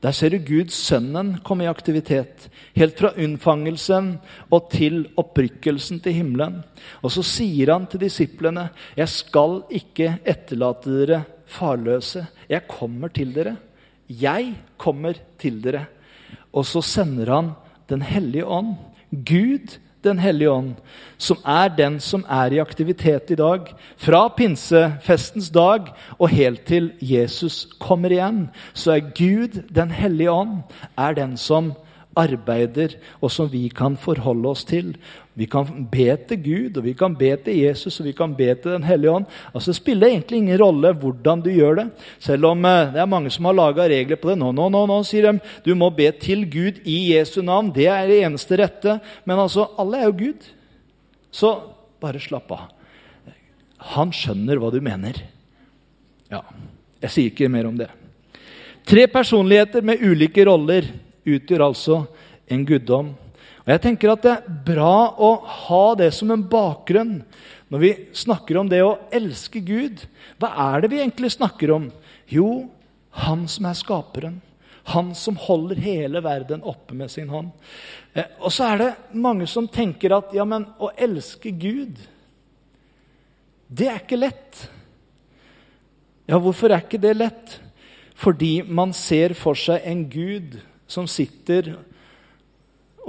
Der 0.00 0.14
ser 0.16 0.32
du 0.32 0.38
Gud 0.40 0.70
Sønnen 0.72 1.34
komme 1.44 1.66
i 1.66 1.68
aktivitet. 1.68 2.46
Helt 2.72 2.96
fra 2.96 3.10
unnfangelsen 3.20 4.14
og 4.48 4.70
til 4.72 5.02
opprykkelsen 5.20 6.00
til 6.00 6.16
himmelen. 6.16 6.62
Og 7.04 7.12
så 7.12 7.24
sier 7.26 7.74
han 7.74 7.86
til 7.86 8.00
disiplene, 8.00 8.70
'Jeg 8.96 9.08
skal 9.08 9.62
ikke 9.70 10.18
etterlate 10.24 10.88
dere 10.88 11.24
farløse. 11.46 12.26
Jeg 12.48 12.66
kommer 12.68 13.08
til 13.08 13.34
dere. 13.34 13.56
Jeg 14.08 14.54
kommer 14.78 15.14
til 15.38 15.60
dere.' 15.62 15.86
Og 16.52 16.64
så 16.64 16.80
sender 16.80 17.34
han 17.34 17.50
Den 17.88 18.02
hellige 18.02 18.46
ånd. 18.46 18.76
Gud 19.10 19.78
den 20.04 20.18
hellige 20.18 20.50
ånd, 20.50 20.74
som 21.20 21.40
er 21.44 21.68
den 21.76 21.98
som 22.00 22.24
er 22.28 22.54
i 22.54 22.60
aktivitet 22.62 23.30
i 23.30 23.38
dag. 23.38 23.68
Fra 24.00 24.22
pinsefestens 24.36 25.50
dag 25.52 25.92
og 26.18 26.32
helt 26.32 26.64
til 26.68 26.92
Jesus 27.00 27.66
kommer 27.80 28.12
igjen, 28.12 28.48
så 28.72 28.96
er 28.96 29.12
Gud, 29.12 29.62
Den 29.68 29.90
hellige 29.90 30.32
ånd, 30.32 30.62
er 30.96 31.14
den 31.14 31.36
som 31.36 31.74
arbeider, 32.16 32.96
og 33.20 33.30
som 33.30 33.50
vi 33.52 33.68
kan 33.68 33.96
forholde 33.96 34.48
oss 34.48 34.64
til. 34.64 34.96
Vi 35.40 35.46
kan 35.48 35.64
be 35.88 36.12
til 36.28 36.40
Gud, 36.44 36.76
og 36.76 36.84
vi 36.84 36.92
kan 36.92 37.14
be 37.16 37.30
til 37.40 37.62
Jesus 37.62 37.94
og 38.02 38.10
vi 38.10 38.12
kan 38.16 38.34
be 38.36 38.50
til 38.52 38.74
Den 38.74 38.84
hellige 38.84 39.14
ånd. 39.14 39.28
Altså, 39.54 39.70
det 39.70 39.78
spiller 39.78 40.10
egentlig 40.10 40.42
ingen 40.42 40.60
rolle 40.60 40.92
hvordan 40.92 41.40
du 41.40 41.48
gjør 41.48 41.78
det. 41.78 41.86
Selv 42.20 42.50
om 42.50 42.64
eh, 42.68 42.90
det 42.92 43.00
er 43.00 43.08
mange 43.08 43.32
som 43.32 43.48
har 43.48 43.56
laga 43.56 43.86
regler 43.88 44.20
på 44.20 44.28
det. 44.28 44.36
Nå, 44.42 44.50
nå, 44.52 44.66
nå, 44.68 44.82
nå, 44.90 44.98
sier 45.08 45.30
de. 45.30 45.52
Du 45.64 45.72
må 45.78 45.88
be 45.96 46.10
til 46.12 46.44
Gud 46.44 46.82
i 46.84 46.98
Jesu 47.14 47.40
navn. 47.40 47.70
Det 47.72 47.88
er 47.88 48.10
det 48.10 48.18
eneste 48.26 48.58
rette. 48.60 48.98
Men 49.24 49.40
altså, 49.40 49.64
alle 49.80 50.02
er 50.02 50.10
jo 50.10 50.18
Gud. 50.18 50.50
Så 51.32 51.54
bare 52.02 52.20
slapp 52.20 52.52
av. 52.52 52.68
Han 53.96 54.12
skjønner 54.12 54.60
hva 54.60 54.68
du 54.74 54.80
mener. 54.84 55.22
Ja, 56.28 56.42
jeg 57.00 57.14
sier 57.14 57.32
ikke 57.32 57.48
mer 57.48 57.70
om 57.70 57.80
det. 57.80 57.88
Tre 58.84 59.08
personligheter 59.08 59.80
med 59.86 60.04
ulike 60.04 60.44
roller 60.44 60.84
utgjør 61.24 61.64
altså 61.70 62.02
en 62.50 62.68
guddom. 62.68 63.14
Og 63.64 63.72
jeg 63.74 63.82
tenker 63.84 64.12
at 64.12 64.24
Det 64.24 64.34
er 64.36 64.60
bra 64.66 65.14
å 65.20 65.30
ha 65.66 65.84
det 65.98 66.10
som 66.16 66.30
en 66.32 66.44
bakgrunn 66.48 67.20
når 67.70 67.82
vi 67.84 67.90
snakker 68.18 68.58
om 68.58 68.68
det 68.70 68.80
å 68.82 68.98
elske 69.14 69.60
Gud. 69.62 70.02
Hva 70.42 70.50
er 70.72 70.82
det 70.82 70.90
vi 70.90 70.98
egentlig 70.98 71.30
snakker 71.36 71.70
om? 71.70 71.90
Jo, 72.26 72.66
han 73.22 73.44
som 73.50 73.68
er 73.70 73.76
skaperen. 73.78 74.40
Han 74.90 75.12
som 75.14 75.36
holder 75.38 75.78
hele 75.78 76.22
verden 76.24 76.64
oppe 76.66 76.96
med 76.98 77.12
sin 77.12 77.30
hånd. 77.30 77.52
Eh, 78.12 78.26
og 78.40 78.50
så 78.50 78.72
er 78.72 78.80
det 78.80 78.90
mange 79.14 79.46
som 79.46 79.68
tenker 79.70 80.16
at 80.16 80.34
ja, 80.34 80.46
men 80.48 80.66
å 80.82 80.90
elske 80.98 81.52
Gud, 81.54 82.00
det 83.70 83.86
er 83.86 84.00
ikke 84.02 84.18
lett. 84.18 84.64
Ja, 86.26 86.40
hvorfor 86.42 86.72
er 86.72 86.82
ikke 86.82 86.98
det 87.02 87.14
lett? 87.20 87.60
Fordi 88.18 88.64
man 88.66 88.90
ser 88.96 89.36
for 89.38 89.58
seg 89.58 89.86
en 89.86 90.04
Gud 90.10 90.58
som 90.90 91.06
sitter 91.06 91.76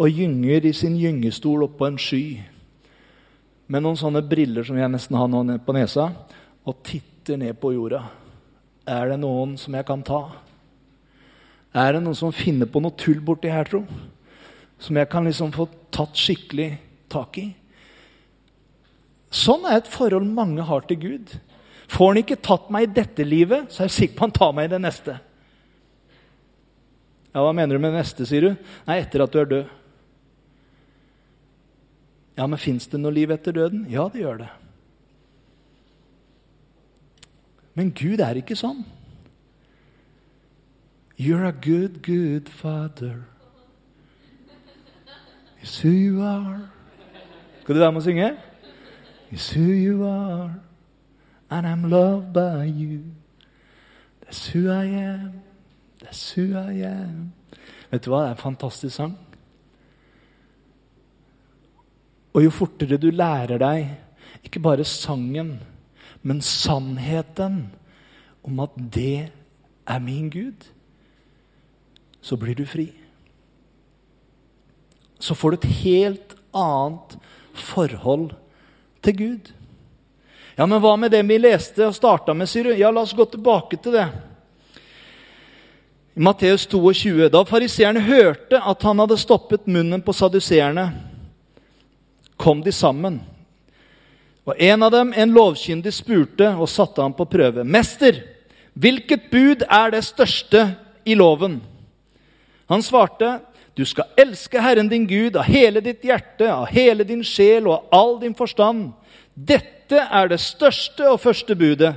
og 0.01 0.10
gynger 0.10 0.65
i 0.65 0.74
sin 0.74 0.96
gyngestol 0.98 1.67
oppå 1.67 1.86
en 1.86 2.00
sky 2.01 2.41
med 3.72 3.84
noen 3.86 4.00
sånne 4.00 4.24
briller 4.25 4.65
som 4.65 4.79
jeg 4.79 4.89
nesten 4.89 5.17
har 5.20 5.29
nå 5.29 5.43
på 5.63 5.75
nesa, 5.77 6.10
og 6.65 6.81
titter 6.86 7.38
ned 7.39 7.55
på 7.62 7.72
jorda. 7.75 8.01
Er 8.89 9.13
det 9.13 9.20
noen 9.22 9.53
som 9.62 9.77
jeg 9.77 9.86
kan 9.88 10.01
ta? 10.03 10.24
Er 11.72 11.93
det 11.96 12.01
noen 12.03 12.17
som 12.17 12.34
finner 12.36 12.67
på 12.67 12.81
noe 12.84 12.98
tull 13.00 13.22
borti 13.24 13.51
her, 13.53 13.70
tro? 13.70 13.86
Som 14.81 14.98
jeg 14.98 15.08
kan 15.12 15.27
liksom 15.29 15.53
få 15.55 15.70
tatt 15.93 16.17
skikkelig 16.17 16.72
tak 17.13 17.38
i? 17.39 17.48
Sånn 19.31 19.63
er 19.70 19.79
et 19.79 19.91
forhold 19.91 20.27
mange 20.27 20.65
har 20.67 20.84
til 20.89 21.00
Gud. 21.00 21.36
Får 21.91 22.12
han 22.12 22.24
ikke 22.25 22.41
tatt 22.43 22.72
meg 22.74 22.89
i 22.89 22.96
dette 22.98 23.24
livet, 23.24 23.70
så 23.70 23.86
er 23.86 23.91
jeg 23.91 24.00
sikker 24.00 24.17
på 24.17 24.27
han 24.27 24.36
tar 24.36 24.58
meg 24.58 24.67
i 24.67 24.74
det 24.74 24.81
neste. 24.84 25.20
Ja, 27.31 27.46
Hva 27.46 27.53
mener 27.55 27.77
du 27.77 27.86
med 27.86 27.96
neste, 27.96 28.27
sier 28.27 28.50
du? 28.50 28.74
Nei, 28.89 29.00
etter 29.00 29.24
at 29.24 29.31
du 29.31 29.39
er 29.39 29.53
død. 29.53 29.77
Ja, 32.38 32.47
men 32.47 32.59
fins 32.59 32.88
det 32.88 33.00
noe 33.00 33.13
liv 33.13 33.31
etter 33.31 33.55
døden? 33.55 33.85
Ja, 33.91 34.07
det 34.13 34.23
gjør 34.23 34.38
det. 34.43 34.50
Men 37.75 37.91
Gud 37.95 38.19
er 38.19 38.39
ikke 38.39 38.57
sånn. 38.59 38.83
You're 41.21 41.45
a 41.45 41.51
good, 41.51 42.01
good 42.01 42.50
father. 42.50 43.27
It's 45.61 45.77
who 45.83 45.91
you 45.91 46.23
are. 46.25 46.69
Skal 47.61 47.75
du 47.75 47.79
være 47.79 47.91
med 47.91 48.01
og 48.01 48.03
synge? 48.03 48.31
It's 49.31 49.53
who 49.53 49.71
you 49.71 50.03
are, 50.03 50.55
and 51.50 51.67
I'm 51.67 51.89
loved 51.89 52.33
by 52.33 52.65
you. 52.65 53.03
That's 54.25 54.47
who 54.50 54.69
I 54.69 54.85
am. 54.85 55.41
That's 56.03 56.33
who 56.33 56.57
I 56.57 56.81
am. 56.81 57.31
Vet 57.91 58.05
du 58.05 58.09
hva? 58.09 58.21
Det 58.21 58.27
er 58.27 58.31
en 58.31 58.38
fantastisk 58.38 58.95
sang. 58.95 59.17
Og 62.31 62.45
jo 62.45 62.53
fortere 62.53 63.00
du 63.01 63.09
lærer 63.11 63.59
deg 63.61 64.45
ikke 64.45 64.61
bare 64.63 64.88
sangen, 64.88 65.59
men 66.21 66.41
sannheten 66.41 67.65
om 68.45 68.61
at 68.63 68.75
det 68.93 69.31
er 69.85 70.00
min 70.01 70.29
Gud, 70.31 70.67
så 72.21 72.38
blir 72.38 72.55
du 72.55 72.65
fri. 72.65 72.89
Så 75.21 75.35
får 75.38 75.51
du 75.51 75.57
et 75.59 75.73
helt 75.83 76.35
annet 76.57 77.17
forhold 77.53 78.31
til 79.05 79.17
Gud. 79.17 79.51
Ja, 80.57 80.65
men 80.65 80.81
hva 80.81 80.95
med 81.00 81.13
det 81.13 81.21
vi 81.25 81.38
leste 81.41 81.88
og 81.88 81.95
starta 81.95 82.33
med, 82.38 82.50
sier 82.50 82.69
du? 82.69 82.73
Ja, 82.77 82.91
la 82.93 83.03
oss 83.05 83.15
gå 83.17 83.25
tilbake 83.29 83.79
til 83.81 83.95
det. 83.97 84.07
I 86.13 86.21
Matteus 86.21 86.65
22, 86.67 87.29
da 87.31 87.43
fariseerne 87.47 88.03
hørte 88.03 88.59
at 88.59 88.83
han 88.83 89.00
hadde 89.00 89.19
stoppet 89.21 89.69
munnen 89.71 90.03
på 90.03 90.13
saduseerne, 90.13 90.89
kom 92.41 92.63
de 92.65 92.74
sammen. 92.74 93.19
Og 94.50 94.57
en 94.57 94.83
av 94.83 94.91
dem, 94.91 95.13
en 95.13 95.33
lovkyndig, 95.36 95.93
spurte 95.93 96.50
og 96.57 96.69
satte 96.69 97.03
ham 97.03 97.13
på 97.13 97.27
prøve. 97.29 97.63
Mester, 97.63 98.24
hvilket 98.74 99.29
bud 99.29 99.65
er 99.69 99.93
det 99.93 100.01
største 100.07 100.65
i 101.05 101.15
loven? 101.17 101.60
Han 102.71 102.81
svarte, 102.81 103.38
du 103.77 103.86
skal 103.86 104.10
elske 104.19 104.62
Herren 104.62 104.89
din 104.89 105.05
Gud 105.07 105.38
av 105.38 105.48
hele 105.48 105.83
ditt 105.83 106.03
hjerte, 106.03 106.50
av 106.51 106.67
hele 106.74 107.05
din 107.07 107.24
sjel 107.24 107.69
og 107.69 107.77
av 107.77 108.00
all 108.00 108.17
din 108.24 108.36
forstand. 108.36 108.89
Dette 109.33 110.01
er 110.01 110.31
det 110.31 110.41
største 110.41 111.07
og 111.12 111.21
første 111.21 111.55
budet. 111.55 111.93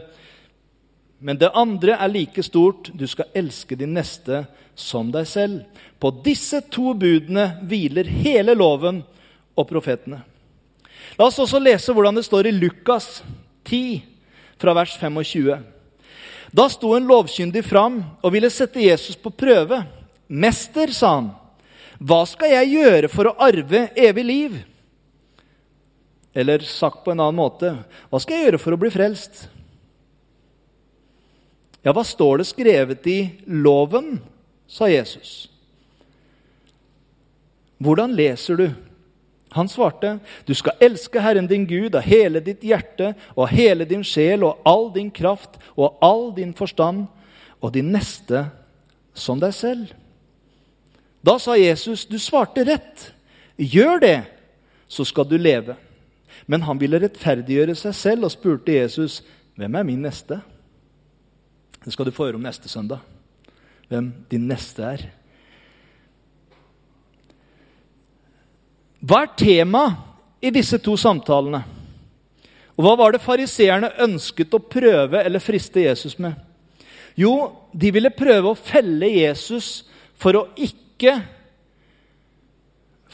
Men 1.24 1.40
det 1.40 1.54
andre 1.56 1.96
er 1.96 2.12
like 2.12 2.42
stort. 2.44 2.90
Du 2.92 3.06
skal 3.08 3.32
elske 3.34 3.78
din 3.80 3.94
neste 3.96 4.44
som 4.76 5.08
deg 5.14 5.26
selv. 5.30 5.64
På 5.98 6.12
disse 6.24 6.60
to 6.70 6.92
budene 6.98 7.48
hviler 7.64 8.04
hele 8.04 8.54
loven 8.58 9.00
og 9.56 9.68
profetene. 9.70 10.20
La 11.18 11.28
oss 11.28 11.38
også 11.38 11.60
lese 11.62 11.94
hvordan 11.94 12.18
det 12.18 12.26
står 12.26 12.48
i 12.48 12.56
Lukas 12.56 13.22
10, 13.68 14.02
fra 14.60 14.74
vers 14.76 14.96
25. 15.00 15.58
Da 16.54 16.68
sto 16.70 16.92
en 16.94 17.08
lovkyndig 17.08 17.64
fram 17.66 18.00
og 18.22 18.34
ville 18.34 18.50
sette 18.52 18.82
Jesus 18.82 19.16
på 19.18 19.32
prøve. 19.34 19.82
'Mester', 20.28 20.92
sa 20.92 21.14
han, 21.14 21.32
'hva 22.00 22.24
skal 22.26 22.50
jeg 22.50 22.80
gjøre 22.80 23.08
for 23.12 23.28
å 23.28 23.36
arve 23.38 23.90
evig 23.96 24.24
liv?' 24.24 24.62
Eller 26.34 26.64
sagt 26.66 27.04
på 27.04 27.12
en 27.12 27.20
annen 27.20 27.38
måte, 27.38 27.84
'Hva 28.10 28.20
skal 28.20 28.36
jeg 28.36 28.46
gjøre 28.46 28.62
for 28.62 28.72
å 28.72 28.80
bli 28.80 28.90
frelst?' 28.90 29.48
Ja, 31.84 31.92
hva 31.92 32.00
står 32.00 32.40
det 32.40 32.48
skrevet 32.48 33.06
i 33.06 33.18
loven? 33.46 34.22
sa 34.66 34.88
Jesus. 34.88 35.50
Hvordan 37.78 38.14
leser 38.16 38.56
du? 38.56 38.70
Han 39.54 39.68
svarte, 39.68 40.18
'Du 40.46 40.54
skal 40.54 40.72
elske 40.80 41.20
Herren 41.20 41.46
din 41.46 41.66
Gud 41.66 41.94
av 41.94 42.02
hele 42.02 42.40
ditt 42.40 42.60
hjerte 42.60 43.14
og 43.36 43.42
av 43.44 43.52
hele 43.54 43.84
din 43.84 44.02
sjel 44.02 44.42
og 44.42 44.58
all 44.66 44.90
din 44.94 45.10
kraft 45.10 45.60
og 45.76 45.98
all 46.02 46.32
din 46.34 46.54
forstand, 46.54 47.06
og 47.60 47.74
din 47.74 47.92
neste 47.92 48.50
som 49.14 49.40
deg 49.40 49.54
selv.' 49.54 49.94
Da 51.22 51.38
sa 51.38 51.54
Jesus, 51.54 52.06
'Du 52.06 52.18
svarte 52.18 52.64
rett. 52.64 53.12
Gjør 53.56 54.00
det, 54.00 54.24
så 54.88 55.04
skal 55.04 55.24
du 55.24 55.36
leve.' 55.36 55.76
Men 56.46 56.62
han 56.62 56.80
ville 56.80 56.98
rettferdiggjøre 56.98 57.74
seg 57.74 57.94
selv 57.94 58.24
og 58.24 58.30
spurte 58.30 58.72
Jesus, 58.72 59.22
'Hvem 59.56 59.74
er 59.74 59.82
min 59.82 60.02
neste?' 60.02 60.40
Det 61.84 61.92
skal 61.92 62.06
du 62.06 62.10
få 62.10 62.24
høre 62.24 62.34
om 62.34 62.42
neste 62.42 62.68
søndag. 62.68 62.98
Hvem 63.88 64.12
din 64.30 64.48
neste 64.48 64.82
er. 64.82 65.10
Hva 69.04 69.24
er 69.24 69.34
temaet 69.36 70.44
i 70.44 70.52
disse 70.54 70.78
to 70.80 70.94
samtalene? 71.00 71.60
Og 72.74 72.86
hva 72.86 72.94
var 72.98 73.14
det 73.14 73.22
fariseerne 73.22 73.92
ønsket 74.02 74.54
å 74.56 74.62
prøve 74.62 75.20
eller 75.20 75.42
friste 75.42 75.84
Jesus 75.84 76.16
med? 76.18 76.32
Jo, 77.20 77.52
de 77.70 77.92
ville 77.94 78.10
prøve 78.14 78.50
å 78.50 78.58
felle 78.58 79.10
Jesus 79.12 79.84
for 80.18 80.40
å 80.40 80.48
ikke 80.56 81.20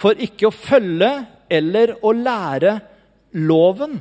For 0.01 0.17
ikke 0.17 0.47
å 0.49 0.55
følge 0.55 1.11
eller 1.53 1.91
å 2.01 2.15
lære 2.17 2.71
loven. 3.37 3.99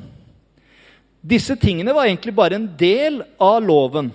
Disse 1.20 1.58
tingene 1.60 1.92
var 1.92 2.06
egentlig 2.06 2.32
bare 2.32 2.56
en 2.56 2.70
del 2.80 3.18
av 3.36 3.58
loven. 3.60 4.08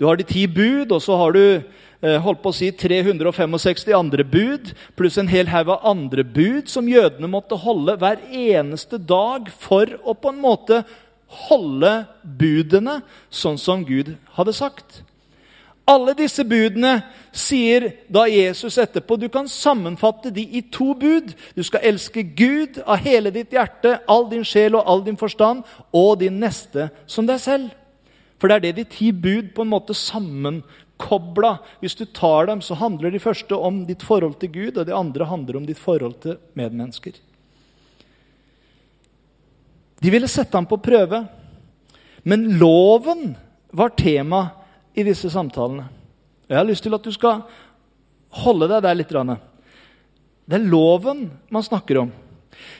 Du 0.00 0.06
har 0.08 0.16
de 0.16 0.24
ti 0.24 0.46
bud, 0.48 0.94
og 0.96 1.02
så 1.04 1.18
har 1.20 1.36
du 1.36 1.42
holdt 2.00 2.40
på 2.40 2.48
å 2.48 2.56
si 2.56 2.70
365 2.72 3.92
andre 3.92 4.24
bud, 4.24 4.70
pluss 4.96 5.18
en 5.20 5.28
hel 5.28 5.50
haug 5.52 5.74
av 5.74 5.84
andre 5.90 6.24
bud 6.24 6.70
som 6.72 6.88
jødene 6.88 7.28
måtte 7.28 7.58
holde 7.60 7.98
hver 8.00 8.22
eneste 8.32 8.96
dag 8.96 9.50
for 9.52 9.98
å 10.00 10.16
på 10.16 10.32
en 10.32 10.40
måte 10.40 10.80
holde 11.48 11.92
budene 12.24 13.00
sånn 13.30 13.58
som 13.60 13.84
Gud 13.86 14.14
hadde 14.38 14.56
sagt. 14.56 15.02
Alle 15.90 16.14
disse 16.14 16.44
budene 16.46 17.00
sier 17.34 17.88
da 18.12 18.26
Jesus 18.30 18.76
etterpå 18.78 19.16
Du 19.18 19.26
kan 19.32 19.48
sammenfatte 19.50 20.30
de 20.30 20.44
i 20.44 20.62
to 20.62 20.92
bud. 20.94 21.32
Du 21.56 21.62
skal 21.66 21.86
elske 21.90 22.22
Gud 22.22 22.78
av 22.84 23.00
hele 23.02 23.32
ditt 23.34 23.54
hjerte, 23.54 23.98
all 24.06 24.28
din 24.30 24.44
sjel 24.46 24.76
og 24.78 24.86
all 24.86 25.02
din 25.06 25.18
forstand, 25.18 25.64
og 25.92 26.20
din 26.20 26.38
neste 26.42 26.90
som 27.10 27.26
deg 27.26 27.40
selv. 27.42 27.70
For 28.38 28.48
det 28.48 28.56
er 28.56 28.66
det 28.68 28.76
de 28.78 28.86
ti 28.88 29.10
bud 29.12 29.50
på 29.56 29.66
en 29.66 29.72
måte 29.72 29.96
sammenkobla. 31.00 31.58
Hvis 31.80 31.94
du 31.94 32.04
tar 32.04 32.46
dem, 32.46 32.60
så 32.62 32.74
handler 32.74 33.10
de 33.10 33.18
første 33.18 33.54
om 33.54 33.86
ditt 33.86 34.02
forhold 34.02 34.38
til 34.40 34.50
Gud, 34.52 34.78
og 34.78 34.86
de 34.86 34.94
andre 34.94 35.24
handler 35.24 35.56
om 35.56 35.66
ditt 35.66 35.78
forhold 35.78 36.20
til 36.22 36.38
medmennesker. 36.54 37.12
De 40.00 40.10
ville 40.10 40.28
sette 40.28 40.56
ham 40.56 40.66
på 40.66 40.80
prøve, 40.80 41.26
men 42.24 42.58
loven 42.58 43.36
var 43.72 43.90
tema 43.96 44.50
i 44.94 45.02
disse 45.02 45.30
samtalene. 45.30 45.88
Jeg 46.48 46.56
har 46.56 46.64
lyst 46.64 46.82
til 46.82 46.94
at 46.94 47.04
du 47.04 47.12
skal 47.12 47.42
holde 48.30 48.68
deg 48.68 48.82
der 48.82 48.94
litt. 48.94 49.10
Det 49.10 50.56
er 50.56 50.70
loven 50.70 51.30
man 51.50 51.62
snakker 51.62 51.98
om. 51.98 52.12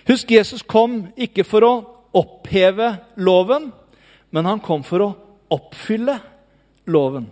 Husk, 0.09 0.31
Jesus 0.31 0.63
kom 0.63 1.13
ikke 1.17 1.45
for 1.45 1.65
å 1.65 1.75
oppheve 2.13 2.97
loven, 3.17 3.71
men 4.31 4.47
han 4.47 4.61
kom 4.61 4.83
for 4.83 5.05
å 5.05 5.13
oppfylle 5.51 6.19
loven. 6.91 7.29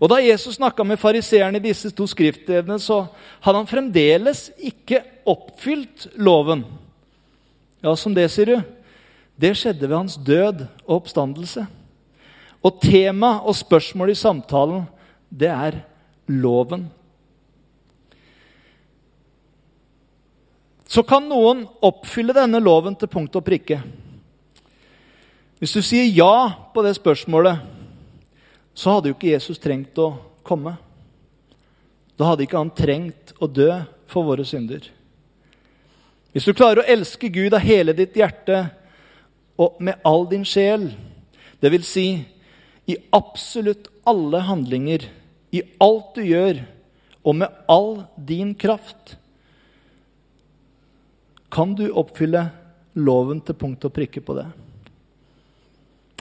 Og 0.00 0.08
Da 0.08 0.16
Jesus 0.24 0.56
snakka 0.56 0.84
med 0.84 0.98
fariseerne 0.98 1.60
i 1.60 1.66
disse 1.68 1.90
to 1.92 2.06
skriftstedene, 2.08 2.78
så 2.80 3.04
hadde 3.44 3.58
han 3.58 3.68
fremdeles 3.68 4.46
ikke 4.56 5.02
oppfylt 5.28 6.08
loven. 6.16 6.64
Ja, 7.84 7.92
som 7.96 8.14
det, 8.16 8.30
sier 8.32 8.48
du. 8.48 8.56
Det 9.40 9.52
skjedde 9.56 9.88
ved 9.88 9.96
hans 9.96 10.16
død 10.16 10.64
og 10.86 11.02
oppstandelse. 11.02 11.66
Og 12.64 12.80
tema 12.80 13.38
og 13.44 13.56
spørsmål 13.56 14.12
i 14.12 14.16
samtalen, 14.16 14.88
det 15.28 15.52
er 15.52 15.78
loven. 16.28 16.88
Så 20.90 21.04
kan 21.06 21.28
noen 21.28 21.66
oppfylle 21.86 22.34
denne 22.36 22.60
loven 22.60 22.96
til 22.98 23.08
punkt 23.08 23.36
og 23.38 23.44
prikke. 23.46 23.78
Hvis 25.60 25.76
du 25.76 25.84
sier 25.84 26.08
ja 26.08 26.50
på 26.74 26.82
det 26.84 26.96
spørsmålet, 26.96 27.60
så 28.74 28.96
hadde 28.96 29.10
jo 29.10 29.16
ikke 29.16 29.32
Jesus 29.32 29.60
trengt 29.60 29.98
å 30.00 30.12
komme. 30.46 30.76
Da 32.16 32.30
hadde 32.30 32.44
ikke 32.44 32.60
han 32.60 32.72
trengt 32.76 33.34
å 33.40 33.48
dø 33.48 33.70
for 34.10 34.26
våre 34.28 34.44
synder. 34.44 34.84
Hvis 36.30 36.46
du 36.46 36.54
klarer 36.54 36.82
å 36.82 36.90
elske 36.90 37.30
Gud 37.32 37.54
av 37.56 37.64
hele 37.64 37.94
ditt 37.96 38.16
hjerte 38.18 38.68
og 39.60 39.80
med 39.82 39.98
all 40.06 40.26
din 40.30 40.44
sjel, 40.46 40.90
vil 41.60 41.84
si 41.84 42.06
i 42.88 42.96
absolutt 43.12 43.90
alle 44.08 44.40
handlinger, 44.46 45.04
i 45.50 45.62
alt 45.82 46.14
du 46.16 46.22
gjør, 46.24 46.62
og 47.26 47.36
med 47.36 47.58
all 47.68 48.04
din 48.16 48.54
kraft, 48.54 49.16
kan 51.50 51.74
du 51.74 51.90
oppfylle 51.90 52.46
loven 52.94 53.42
til 53.44 53.58
punkt 53.58 53.84
og 53.84 53.94
prikke 53.94 54.22
på 54.24 54.36
det. 54.38 54.46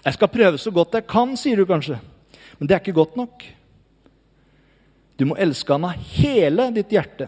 Jeg 0.04 0.16
skal 0.16 0.32
prøve 0.32 0.60
så 0.60 0.72
godt 0.74 0.98
jeg 0.98 1.08
kan, 1.12 1.36
sier 1.38 1.60
du 1.60 1.68
kanskje. 1.70 2.00
Men 2.60 2.68
det 2.68 2.76
er 2.76 2.84
ikke 2.84 3.00
godt 3.00 3.18
nok. 3.20 3.44
Du 5.20 5.26
må 5.28 5.36
elske 5.40 5.76
han 5.76 5.88
av 5.88 6.12
hele 6.16 6.70
ditt 6.76 6.94
hjerte. 6.96 7.28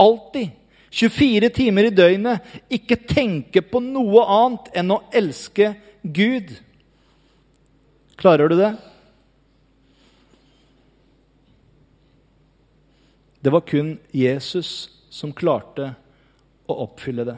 Alltid. 0.00 0.54
24 0.90 1.50
timer 1.52 1.88
i 1.88 1.92
døgnet. 1.92 2.44
Ikke 2.72 2.96
tenke 2.96 3.62
på 3.64 3.80
noe 3.84 4.24
annet 4.24 4.70
enn 4.80 4.94
å 4.94 5.02
elske 5.12 5.74
Gud. 6.02 6.54
Klarer 8.18 8.48
du 8.48 8.56
det? 8.58 8.70
Det 13.40 13.52
var 13.54 13.66
kun 13.68 13.96
Jesus 14.12 14.88
som 15.12 15.32
klarte 15.32 15.92
å 16.68 16.80
oppfylle 16.84 17.24
det. 17.28 17.36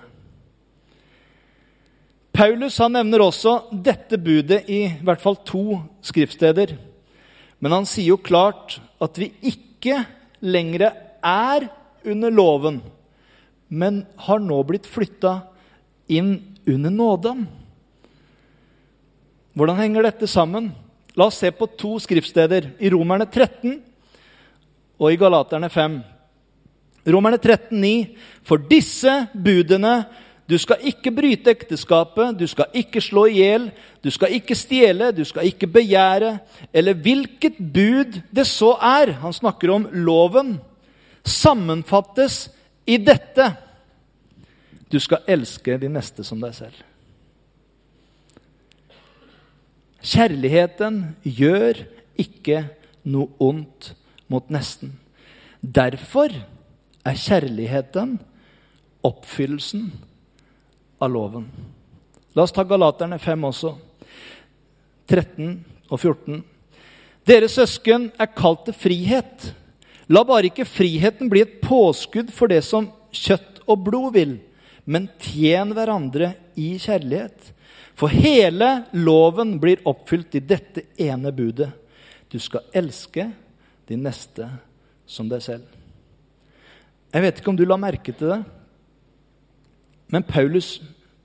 Paulus 2.34 2.78
han 2.80 2.94
nevner 2.96 3.20
også 3.20 3.56
dette 3.84 4.16
budet 4.16 4.62
i, 4.70 4.84
i 4.86 5.04
hvert 5.04 5.20
fall 5.20 5.36
to 5.44 5.82
skriftsteder. 6.06 6.72
Men 7.60 7.76
han 7.76 7.88
sier 7.88 8.14
jo 8.14 8.20
klart 8.20 8.78
at 9.00 9.18
vi 9.20 9.30
ikke 9.44 10.02
lenger 10.40 10.88
er 11.20 11.68
under 12.08 12.32
loven, 12.32 12.80
men 13.68 14.04
har 14.26 14.40
nå 14.42 14.62
blitt 14.66 14.88
flytta 14.88 15.36
inn 16.10 16.38
under 16.66 16.90
nåden. 16.90 17.44
Hvordan 19.54 19.78
henger 19.82 20.08
dette 20.08 20.28
sammen? 20.30 20.70
La 21.18 21.26
oss 21.28 21.40
se 21.42 21.50
på 21.52 21.68
to 21.78 21.98
skriftsteder. 22.00 22.70
I 22.80 22.90
Romerne 22.94 23.26
13 23.28 23.76
og 25.00 25.12
i 25.12 25.18
Galaterne 25.20 25.68
5. 25.72 26.00
Romerne 27.10 27.38
13, 27.40 27.76
9. 27.80 27.92
For 28.46 28.62
disse 28.70 29.12
budene 29.34 29.94
Du 30.50 30.56
skal 30.58 30.82
ikke 30.90 31.12
bryte 31.14 31.52
ekteskapet, 31.52 32.34
du 32.34 32.46
skal 32.50 32.72
ikke 32.74 33.00
slå 33.02 33.28
i 33.30 33.36
hjel, 33.38 33.68
du 34.02 34.10
skal 34.10 34.32
ikke 34.34 34.56
stjele, 34.58 35.12
du 35.14 35.22
skal 35.24 35.46
ikke 35.46 35.68
begjære, 35.70 36.32
eller 36.74 36.98
hvilket 36.98 37.60
bud 37.60 38.18
det 38.34 38.46
så 38.50 38.72
er. 38.82 39.12
Han 39.22 39.36
snakker 39.36 39.70
om 39.70 39.86
loven. 39.92 40.56
Sammenfattes 41.22 42.48
i 42.86 42.96
dette. 42.98 43.46
Du 44.90 44.98
skal 44.98 45.22
elske 45.30 45.78
de 45.78 45.92
neste 45.92 46.26
som 46.26 46.42
deg 46.42 46.56
selv. 46.56 46.82
Kjærligheten 50.00 51.02
gjør 51.22 51.84
ikke 52.18 52.64
noe 53.06 53.30
ondt 53.38 53.92
mot 54.32 54.50
nesten. 54.50 54.96
Derfor 55.60 56.32
er 57.06 57.20
kjærligheten 57.28 58.18
oppfyllelsen 59.06 59.90
av 61.00 61.10
loven. 61.10 61.46
La 62.36 62.44
oss 62.44 62.54
ta 62.54 62.64
Galaterne 62.64 63.18
5 63.18 63.46
også. 63.48 63.72
13 65.10 65.56
og 65.90 65.98
14. 65.98 66.42
Dere 67.26 67.48
søsken 67.50 68.08
er 68.20 68.30
kalt 68.36 68.66
til 68.68 68.76
frihet. 68.76 69.50
La 70.10 70.22
bare 70.26 70.50
ikke 70.50 70.68
friheten 70.68 71.30
bli 71.30 71.42
et 71.44 71.58
påskudd 71.64 72.30
for 72.34 72.50
det 72.50 72.62
som 72.66 72.88
kjøtt 73.14 73.62
og 73.70 73.82
blod 73.86 74.14
vil, 74.14 74.36
men 74.84 75.08
tjen 75.22 75.74
hverandre 75.74 76.32
i 76.58 76.72
kjærlighet. 76.82 77.52
For 77.98 78.12
hele 78.12 78.86
loven 78.96 79.58
blir 79.62 79.82
oppfylt 79.88 80.38
i 80.38 80.44
dette 80.44 80.86
ene 80.98 81.32
budet. 81.34 81.68
Du 82.30 82.38
skal 82.38 82.66
elske 82.74 83.26
de 83.90 83.98
neste 83.98 84.46
som 85.10 85.28
deg 85.28 85.42
selv. 85.42 85.66
Jeg 87.10 87.24
vet 87.24 87.40
ikke 87.40 87.50
om 87.50 87.58
du 87.58 87.66
la 87.66 87.78
merke 87.80 88.14
til 88.14 88.30
det, 88.30 88.40
men 90.10 90.26
Paulus 90.26 90.78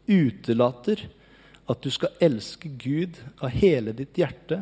utelater 0.07 1.07
at 1.65 1.81
du 1.81 1.89
skal 1.93 2.13
elske 2.21 2.69
Gud 2.69 3.17
av 3.41 3.53
hele 3.55 3.95
ditt 3.97 4.17
hjerte, 4.19 4.61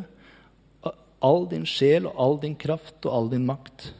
av 0.83 0.95
all 1.23 1.47
din 1.51 1.65
sjel 1.67 2.07
og 2.07 2.19
all 2.19 2.39
din 2.43 2.55
kraft 2.59 3.03
og 3.03 3.11
all 3.17 3.29
din 3.33 3.47
makt. 3.47 3.91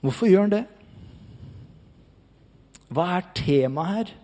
Hvorfor 0.00 0.30
gjør 0.30 0.46
han 0.46 0.54
det? 0.54 0.64
Hva 2.92 3.06
er 3.16 3.28
temaet 3.36 3.92
her? 3.96 4.14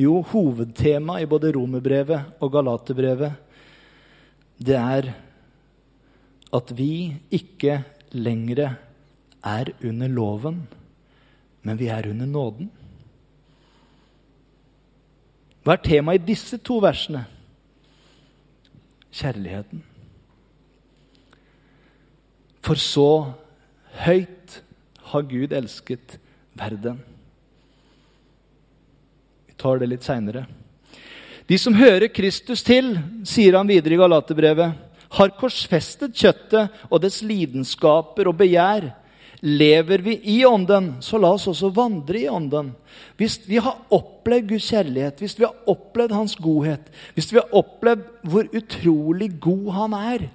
Jo, 0.00 0.18
hovedtemaet 0.26 1.22
i 1.22 1.30
både 1.30 1.52
romerbrevet 1.54 2.40
og 2.42 2.54
galaterbrevet, 2.56 3.36
det 4.58 4.78
er 4.78 5.12
at 6.54 6.70
vi 6.74 7.14
ikke 7.34 7.82
lenger 8.14 8.64
er 9.44 9.70
under 9.84 10.10
loven, 10.10 10.64
men 11.62 11.78
vi 11.78 11.90
er 11.92 12.08
under 12.10 12.26
nåden. 12.26 12.70
Hva 15.64 15.78
er 15.78 15.84
temaet 15.84 16.20
i 16.20 16.28
disse 16.34 16.58
to 16.60 16.76
versene? 16.84 17.24
Kjærligheten. 19.14 19.80
For 22.64 22.80
så 22.80 23.08
høyt 24.04 24.60
har 25.12 25.26
Gud 25.28 25.52
elsket 25.52 26.16
verden 26.56 27.00
Vi 29.46 29.56
tar 29.60 29.80
det 29.80 29.88
litt 29.90 30.06
seinere. 30.06 30.46
De 31.46 31.58
som 31.60 31.76
hører 31.76 32.08
Kristus 32.08 32.62
til, 32.64 32.94
sier 33.28 33.56
han 33.58 33.68
videre 33.68 33.96
i 33.96 34.00
Galaterbrevet, 34.00 34.76
har 35.14 35.34
korsfestet 35.38 36.16
kjøttet 36.16 36.72
og 36.88 37.02
dets 37.04 37.20
lidenskaper 37.22 38.30
og 38.30 38.38
begjær. 38.40 38.88
Lever 39.46 39.98
vi 39.98 40.20
i 40.24 40.38
Ånden, 40.46 40.94
så 41.04 41.18
la 41.20 41.34
oss 41.36 41.44
også 41.50 41.68
vandre 41.76 42.16
i 42.16 42.28
Ånden. 42.32 42.70
Hvis 43.20 43.42
vi 43.44 43.58
har 43.60 43.76
opplevd 43.92 44.46
Guds 44.54 44.70
kjærlighet, 44.72 45.20
hvis 45.20 45.36
vi 45.36 45.44
har 45.44 45.68
opplevd 45.68 46.14
Hans 46.16 46.36
godhet, 46.40 46.86
hvis 47.12 47.28
vi 47.28 47.42
har 47.42 47.52
opplevd 47.52 48.06
hvor 48.24 48.48
utrolig 48.56 49.28
god 49.44 49.68
Han 49.76 49.98
er, 49.98 50.26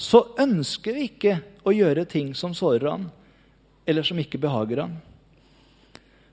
så 0.00 0.22
ønsker 0.40 0.96
vi 0.96 1.10
ikke 1.10 1.36
å 1.60 1.76
gjøre 1.76 2.08
ting 2.08 2.32
som 2.32 2.56
sårer 2.56 2.88
Han, 2.88 3.06
eller 3.84 4.08
som 4.08 4.24
ikke 4.24 4.40
behager 4.40 4.86
Han. 4.86 4.96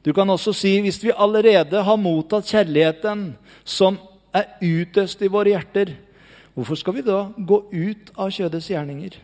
Du 0.07 0.13
kan 0.15 0.31
også 0.31 0.55
si 0.55 0.71
hvis 0.79 1.03
vi 1.03 1.11
allerede 1.11 1.83
har 1.83 1.99
mottatt 1.99 2.47
kjærligheten 2.47 3.33
som 3.67 3.99
er 4.31 4.53
utøst 4.63 5.19
i 5.19 5.35
våre 5.35 5.51
hjerter, 5.51 5.97
hvorfor 6.55 6.79
skal 6.79 6.95
vi 6.95 7.09
da 7.11 7.25
gå 7.35 7.65
ut 7.75 8.15
av 8.15 8.31
kjødets 8.31 8.71
gjerninger? 8.71 9.19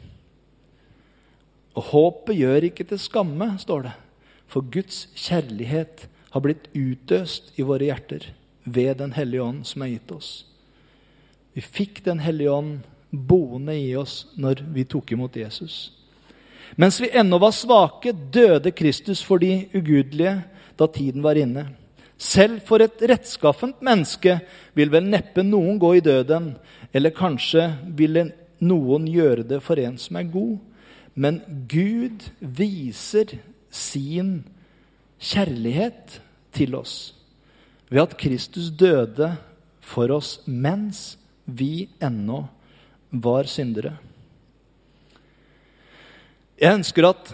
Og 1.74 1.90
håpet 1.90 2.38
gjør 2.38 2.70
ikke 2.70 2.86
til 2.88 3.02
skamme, 3.02 3.54
står 3.62 3.88
det, 3.88 3.94
for 4.48 4.66
Guds 4.74 5.08
kjærlighet 5.18 6.08
har 6.34 6.44
blitt 6.46 6.70
utøst 6.74 7.54
i 7.58 7.66
våre 7.66 7.90
hjerter 7.90 8.30
ved 8.66 8.98
Den 9.02 9.14
hellige 9.18 9.44
ånd 9.44 9.64
som 9.68 9.84
er 9.86 9.96
gitt 9.96 10.12
oss. 10.14 10.32
Vi 11.54 11.62
fikk 11.62 12.04
Den 12.06 12.22
hellige 12.24 12.54
ånd 12.54 12.80
boende 13.14 13.76
i 13.78 13.94
oss 13.98 14.24
når 14.38 14.64
vi 14.74 14.86
tok 14.90 15.14
imot 15.14 15.36
Jesus. 15.38 15.92
Mens 16.76 16.98
vi 17.02 17.12
ennå 17.14 17.38
var 17.38 17.54
svake, 17.54 18.14
døde 18.14 18.72
Kristus 18.74 19.22
for 19.22 19.38
de 19.38 19.68
ugudelige 19.74 20.40
da 20.78 20.88
tiden 20.90 21.22
var 21.22 21.38
inne. 21.38 21.68
Selv 22.18 22.64
for 22.66 22.82
et 22.82 23.02
rettskaffent 23.10 23.82
menneske 23.86 24.40
vil 24.74 24.90
vel 24.94 25.06
neppe 25.06 25.44
noen 25.46 25.78
gå 25.82 25.96
i 25.98 26.04
døden, 26.06 26.54
eller 26.94 27.14
kanskje 27.14 27.68
ville 27.94 28.30
noen 28.64 29.06
gjøre 29.10 29.46
det 29.46 29.60
for 29.62 29.78
en 29.82 30.00
som 30.02 30.18
er 30.18 30.30
god. 30.34 30.58
Men 31.14 31.42
Gud 31.70 32.26
viser 32.40 33.38
sin 33.74 34.44
kjærlighet 35.22 36.20
til 36.54 36.76
oss 36.78 37.14
ved 37.90 38.02
at 38.02 38.18
Kristus 38.18 38.72
døde 38.74 39.36
for 39.84 40.10
oss 40.16 40.40
mens 40.48 41.14
vi 41.46 41.88
ennå 42.02 42.44
var 43.24 43.46
syndere. 43.50 43.94
Jeg 46.58 46.80
ønsker 46.80 47.10
at 47.10 47.34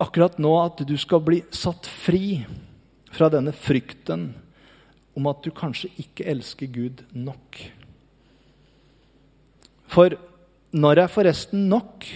akkurat 0.00 0.38
nå 0.40 0.54
at 0.62 0.82
du 0.88 0.96
skal 0.98 1.22
bli 1.22 1.42
satt 1.54 1.86
fri 1.86 2.40
fra 3.10 3.28
denne 3.30 3.52
frykten 3.54 4.30
om 5.18 5.28
at 5.30 5.44
du 5.44 5.50
kanskje 5.54 5.90
ikke 6.00 6.26
elsker 6.32 6.70
Gud 6.72 7.04
nok. 7.12 7.60
For 9.90 10.14
når 10.72 11.02
er 11.02 11.10
forresten 11.10 11.68
nok? 11.70 12.06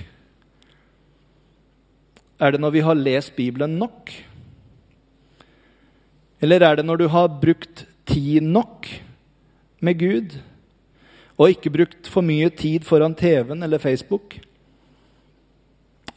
Er 2.39 2.55
det 2.55 2.61
når 2.61 2.75
vi 2.75 2.83
har 2.87 2.99
lest 2.99 3.35
Bibelen 3.37 3.79
nok? 3.79 4.11
Eller 6.43 6.63
er 6.63 6.77
det 6.77 6.87
når 6.87 6.97
du 7.01 7.09
har 7.09 7.29
brukt 7.41 7.87
tid 8.07 8.41
nok 8.43 8.89
med 9.81 9.99
Gud, 9.99 10.37
og 11.39 11.51
ikke 11.51 11.73
brukt 11.73 12.07
for 12.11 12.23
mye 12.23 12.51
tid 12.51 12.85
foran 12.87 13.15
TV-en 13.15 13.63
eller 13.63 13.83
Facebook? 13.83 14.39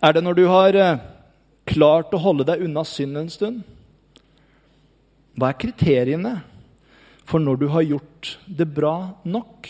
Er 0.01 0.13
det 0.13 0.23
når 0.23 0.37
du 0.37 0.45
har 0.45 0.75
eh, 0.77 0.99
klart 1.65 2.13
å 2.13 2.21
holde 2.21 2.45
deg 2.45 2.61
unna 2.67 2.83
synd 2.85 3.17
en 3.17 3.31
stund? 3.33 3.63
Hva 5.37 5.49
er 5.49 5.61
kriteriene 5.61 6.35
for 7.27 7.41
når 7.41 7.61
du 7.61 7.67
har 7.73 7.85
gjort 7.85 8.37
det 8.45 8.67
bra 8.73 9.13
nok? 9.25 9.69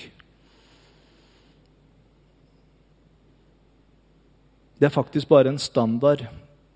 Det 4.77 4.85
er 4.85 4.93
faktisk 4.93 5.27
bare 5.27 5.49
en 5.49 5.59
standard. 5.59 6.25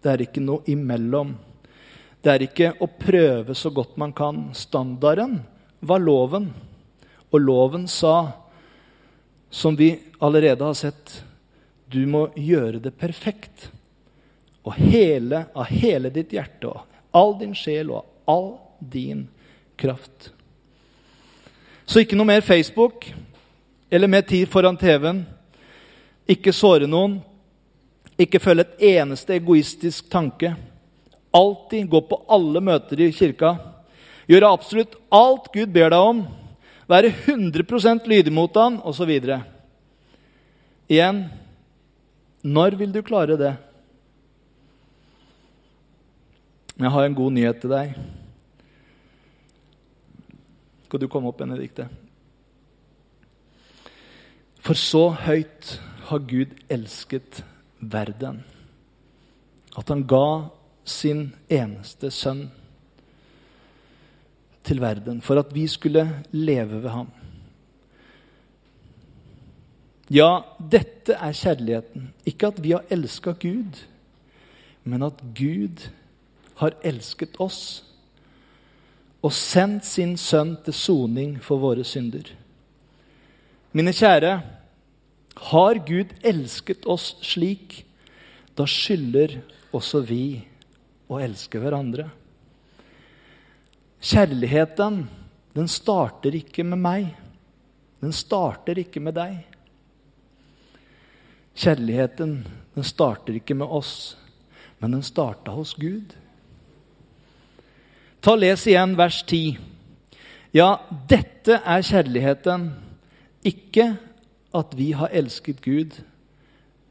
Det 0.01 0.09
er 0.09 0.23
ikke 0.25 0.41
noe 0.43 0.65
imellom. 0.69 1.35
Det 2.21 2.31
er 2.33 2.45
ikke 2.45 2.73
å 2.81 2.89
prøve 2.89 3.55
så 3.57 3.69
godt 3.73 3.97
man 4.01 4.13
kan. 4.13 4.47
Standarden 4.57 5.39
var 5.79 6.01
loven. 6.01 6.51
Og 7.31 7.39
loven 7.41 7.87
sa, 7.87 8.31
som 9.49 9.77
vi 9.77 9.93
allerede 10.19 10.65
har 10.65 10.77
sett, 10.77 11.21
du 11.91 12.03
må 12.07 12.27
gjøre 12.35 12.79
det 12.83 12.93
perfekt 12.97 13.69
og 14.63 14.75
hele, 14.77 15.45
av 15.53 15.69
hele 15.71 16.11
ditt 16.13 16.33
hjerte 16.35 16.69
og 16.69 17.17
all 17.17 17.33
din 17.39 17.55
sjel 17.57 17.91
og 17.91 18.29
all 18.29 18.53
din 18.79 19.25
kraft. 19.79 20.31
Så 21.85 22.03
ikke 22.03 22.15
noe 22.15 22.29
mer 22.29 22.45
Facebook 22.45 23.09
eller 23.91 24.07
mer 24.07 24.23
tid 24.23 24.47
foran 24.47 24.77
TV-en. 24.79 25.25
Ikke 26.29 26.53
såre 26.55 26.87
noen. 26.87 27.19
Ikke 28.21 28.41
følge 28.43 28.67
et 28.67 28.85
eneste 28.97 29.35
egoistisk 29.39 30.09
tanke. 30.11 30.53
Alltid 31.33 31.89
gå 31.89 32.01
på 32.05 32.19
alle 32.29 32.61
møter 32.61 32.99
i 33.01 33.11
kirka. 33.15 33.55
Gjøre 34.29 34.51
absolutt 34.53 34.97
alt 35.11 35.49
Gud 35.53 35.71
ber 35.73 35.89
deg 35.93 36.11
om. 36.11 36.23
Være 36.91 37.11
100% 37.11 38.07
lydig 38.11 38.33
mot 38.35 38.55
han, 38.59 38.77
osv. 38.83 39.11
Igjen 40.91 41.23
når 42.41 42.75
vil 42.79 42.93
du 42.93 43.03
klare 43.05 43.37
det? 43.37 43.51
Jeg 46.81 46.89
har 46.89 47.05
en 47.05 47.15
god 47.15 47.35
nyhet 47.35 47.59
til 47.61 47.69
deg. 47.69 47.91
Skal 50.87 51.03
du 51.03 51.07
komme 51.07 51.29
opp, 51.29 51.37
Benedikte? 51.37 51.85
For 54.61 54.77
så 54.77 55.07
høyt 55.27 55.75
har 56.09 56.25
Gud 56.25 56.57
elsket 56.69 57.43
verden, 57.81 58.43
at 59.77 59.89
han 59.89 60.03
ga 60.07 60.49
sin 60.85 61.31
eneste 61.49 62.11
sønn 62.11 62.47
til 64.63 64.81
verden 64.81 65.21
for 65.25 65.41
at 65.41 65.53
vi 65.55 65.65
skulle 65.67 66.05
leve 66.31 66.83
ved 66.83 66.89
ham. 66.89 67.09
Ja, 70.11 70.41
dette 70.59 71.15
er 71.15 71.31
kjærligheten. 71.31 72.09
Ikke 72.27 72.49
at 72.51 72.59
vi 72.63 72.73
har 72.75 72.83
elska 72.91 73.31
Gud, 73.31 73.79
men 74.83 75.03
at 75.07 75.21
Gud 75.37 75.87
har 76.59 76.75
elsket 76.83 77.39
oss 77.39 77.83
og 79.21 79.33
sendt 79.33 79.85
sin 79.85 80.17
sønn 80.17 80.55
til 80.65 80.73
soning 80.73 81.37
for 81.43 81.61
våre 81.61 81.85
synder. 81.85 82.25
Mine 83.71 83.93
kjære, 83.93 84.33
har 85.35 85.75
Gud 85.87 86.13
elsket 86.21 86.85
oss 86.85 87.15
slik, 87.21 87.85
da 88.55 88.67
skylder 88.67 89.39
også 89.71 90.01
vi 90.05 90.41
å 91.11 91.19
elske 91.23 91.59
hverandre. 91.61 92.09
Kjærligheten, 94.01 95.03
den 95.53 95.69
starter 95.69 96.35
ikke 96.35 96.65
med 96.67 96.81
meg. 96.81 97.09
Den 98.01 98.13
starter 98.15 98.79
ikke 98.81 99.01
med 99.03 99.15
deg. 99.15 99.37
Kjærligheten, 101.61 102.39
den 102.75 102.87
starter 102.87 103.37
ikke 103.37 103.55
med 103.59 103.69
oss, 103.69 104.15
men 104.79 104.95
den 104.95 105.03
starta 105.05 105.53
hos 105.53 105.75
Gud. 105.77 106.15
Ta 108.21 108.35
Les 108.37 108.63
igjen 108.69 108.95
vers 108.97 109.19
10. 109.27 109.57
Ja, 110.53 110.75
dette 111.09 111.59
er 111.61 111.85
kjærligheten. 111.85 112.71
Ikke 113.47 113.93
at 114.55 114.73
vi 114.77 114.91
har 114.97 115.13
elsket 115.15 115.61
Gud, 115.61 116.01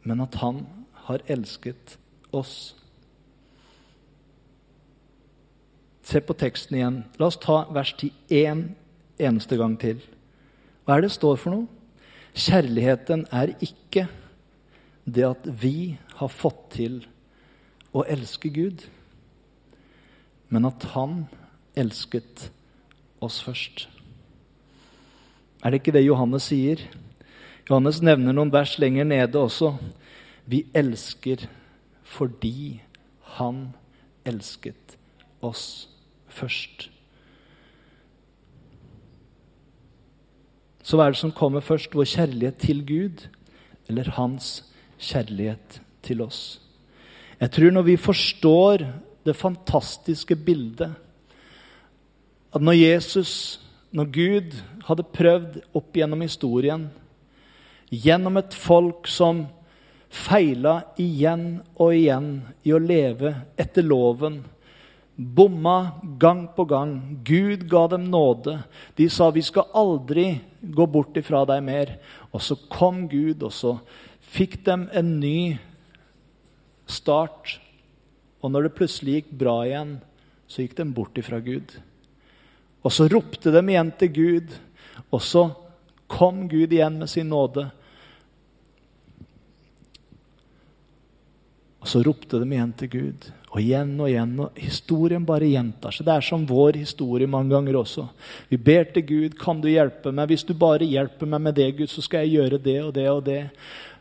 men 0.03 0.21
at 0.21 0.35
Han 0.41 0.67
har 1.07 1.21
elsket 1.29 1.99
oss. 2.33 2.75
Se 6.03 6.21
på 6.21 6.35
teksten 6.35 6.79
igjen. 6.79 7.03
La 7.19 7.29
oss 7.29 7.39
ta 7.41 7.65
vers 7.73 7.93
10 7.99 8.13
én 8.31 8.63
eneste 9.19 9.57
gang 9.57 9.77
til. 9.81 10.01
Hva 10.85 10.97
er 10.97 11.05
det 11.05 11.13
står 11.13 11.37
for 11.37 11.55
noe? 11.55 11.69
Kjærligheten 12.35 13.27
er 13.35 13.53
ikke 13.61 14.07
det 15.05 15.27
at 15.27 15.47
vi 15.63 15.99
har 16.17 16.31
fått 16.33 16.71
til 16.79 17.03
å 17.93 18.07
elske 18.07 18.49
Gud 18.55 18.87
men 20.51 20.67
at 20.67 20.85
han 20.97 21.25
elsket 21.79 22.49
oss 23.23 23.39
først. 23.45 23.87
Er 25.63 25.71
det 25.71 25.81
ikke 25.81 25.95
det 25.95 26.05
Johannes 26.05 26.49
sier? 26.51 26.83
Johannes 27.71 28.01
nevner 28.03 28.35
noen 28.35 28.51
vers 28.51 28.73
lenger 28.83 29.07
nede 29.07 29.39
også. 29.39 29.77
Vi 30.51 30.65
elsker 30.75 31.45
fordi 32.11 32.81
han 33.37 33.69
elsket 34.27 34.97
oss 35.47 35.87
først. 36.27 36.89
Så 40.83 40.99
hva 40.99 41.07
er 41.07 41.15
det 41.15 41.21
som 41.21 41.31
kommer 41.31 41.63
først? 41.63 41.95
Vår 41.95 42.09
kjærlighet 42.11 42.59
til 42.59 42.83
Gud 42.83 43.29
eller 43.87 44.11
hans 44.17 44.65
kjærlighet 44.99 45.79
til 46.03 46.25
oss? 46.27 46.59
Jeg 47.39 47.55
tror 47.55 47.71
når 47.71 47.87
vi 47.87 47.97
forstår 47.97 48.83
det 49.25 49.37
fantastiske 49.39 50.35
bildet 50.35 50.91
at 52.51 52.63
når 52.67 52.75
Jesus, 52.75 53.61
når 53.95 54.11
Gud, 54.11 54.57
hadde 54.89 55.07
prøvd 55.15 55.61
opp 55.79 55.95
gjennom 55.95 56.25
historien, 56.27 56.89
gjennom 57.91 58.39
et 58.41 58.55
folk 58.55 59.09
som 59.11 59.45
feila 60.11 60.81
igjen 60.99 61.61
og 61.77 61.95
igjen 61.95 62.31
i 62.67 62.73
å 62.75 62.81
leve 62.83 63.35
etter 63.61 63.87
loven, 63.87 64.41
bomma 65.21 66.01
gang 66.19 66.47
på 66.57 66.65
gang. 66.65 66.95
Gud 67.27 67.67
ga 67.71 67.87
dem 67.93 68.09
nåde. 68.11 68.63
De 68.97 69.09
sa 69.09 69.31
'vi 69.31 69.43
skal 69.43 69.69
aldri 69.75 70.41
gå 70.63 70.87
bort 70.87 71.17
ifra 71.17 71.45
deg 71.45 71.63
mer'. 71.63 71.99
Og 72.33 72.41
så 72.41 72.57
kom 72.69 73.09
Gud, 73.09 73.43
og 73.43 73.53
så 73.53 73.81
fikk 74.21 74.65
dem 74.65 74.89
en 74.93 75.21
ny 75.21 75.59
start. 76.87 77.61
Og 78.43 78.51
når 78.51 78.63
det 78.63 78.75
plutselig 78.75 79.15
gikk 79.15 79.39
bra 79.39 79.65
igjen, 79.67 80.01
så 80.49 80.63
gikk 80.63 80.77
de 80.77 80.85
bort 80.85 81.19
ifra 81.19 81.41
Gud. 81.41 81.77
Og 82.83 82.93
så 82.93 83.09
ropte 83.09 83.53
de 83.53 83.63
igjen 83.69 83.93
til 83.99 84.09
Gud, 84.09 84.55
og 85.13 85.21
så 85.23 85.51
kom 86.09 86.49
Gud 86.49 86.73
igjen 86.73 86.99
med 86.99 87.09
sin 87.09 87.29
nåde. 87.29 87.71
Og 91.81 91.89
så 91.89 92.03
ropte 92.05 92.39
de 92.43 92.49
igjen 92.53 92.73
til 92.77 92.91
Gud, 92.93 93.27
og 93.51 93.61
igjen 93.63 93.95
og 93.97 94.11
igjen. 94.11 94.35
og 94.45 94.59
Historien 94.61 95.25
bare 95.27 95.49
gjentar 95.49 95.95
seg. 95.97 96.07
Det 96.07 96.17
er 96.17 96.27
som 96.27 96.45
vår 96.47 96.77
historie 96.83 97.29
mange 97.31 97.55
ganger 97.55 97.79
også. 97.81 98.05
Vi 98.51 98.59
ber 98.61 98.91
til 98.93 99.07
Gud, 99.09 99.39
kan 99.41 99.63
du 99.63 99.71
hjelpe 99.71 100.13
meg? 100.13 100.29
Hvis 100.29 100.45
du 100.45 100.53
bare 100.55 100.85
hjelper 100.85 101.31
meg 101.31 101.47
med 101.47 101.57
det, 101.57 101.71
Gud, 101.79 101.89
så 101.89 102.05
skal 102.05 102.27
jeg 102.27 102.37
gjøre 102.37 102.61
det 102.61 102.77
og 102.85 102.93
det 102.99 103.09
og 103.09 103.25
det. 103.25 103.41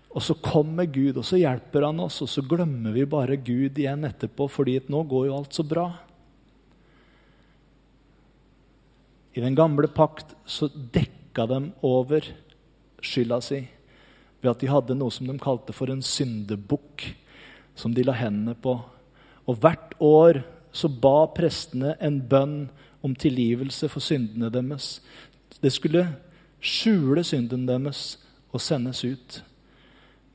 Og 0.10 0.26
så 0.26 0.36
kommer 0.44 0.89
Gud, 0.89 1.22
og 1.22 1.26
så 1.26 1.39
hjelper 1.39 1.88
han 1.88 2.04
oss, 2.04 2.20
og 2.26 2.30
så 2.30 2.44
glemmer 2.44 2.92
vi 2.96 3.08
bare 3.08 3.39
Gud 3.39 3.80
igjen 3.80 4.04
etterpå, 4.10 4.50
fordi 4.52 4.80
nå 4.89 5.04
går 5.08 5.30
jo 5.30 5.39
alt 5.39 5.56
så 5.56 5.63
bra. 5.63 5.88
I 9.38 9.44
den 9.46 9.56
gamle 9.56 9.88
pakt 9.88 10.34
så 10.50 10.68
dekka 10.68 11.46
de 11.48 11.62
over 11.86 12.26
skylda 13.00 13.38
si 13.46 13.62
ved 14.42 14.50
at 14.52 14.62
de 14.63 14.72
hadde 14.72 14.98
noe 14.98 15.13
som 15.13 15.28
de 15.30 15.36
kalte 15.39 15.76
for 15.76 15.92
en 15.92 16.02
syndebukk, 16.04 17.06
som 17.80 17.96
de 17.96 18.04
la 18.04 18.15
hendene 18.20 18.58
på. 18.60 18.76
Og 19.48 19.60
hvert 19.63 19.96
år 20.04 20.42
så 20.76 20.89
ba 20.92 21.24
prestene 21.34 21.96
en 22.04 22.20
bønn 22.30 22.58
om 23.06 23.15
tilgivelse 23.15 23.88
for 23.89 24.04
syndene 24.04 24.52
deres. 24.54 25.00
Det 25.63 25.72
skulle 25.74 26.04
skjule 26.60 27.24
synden 27.24 27.65
deres 27.70 28.18
og 28.52 28.62
sendes 28.62 29.04
ut. 29.08 29.39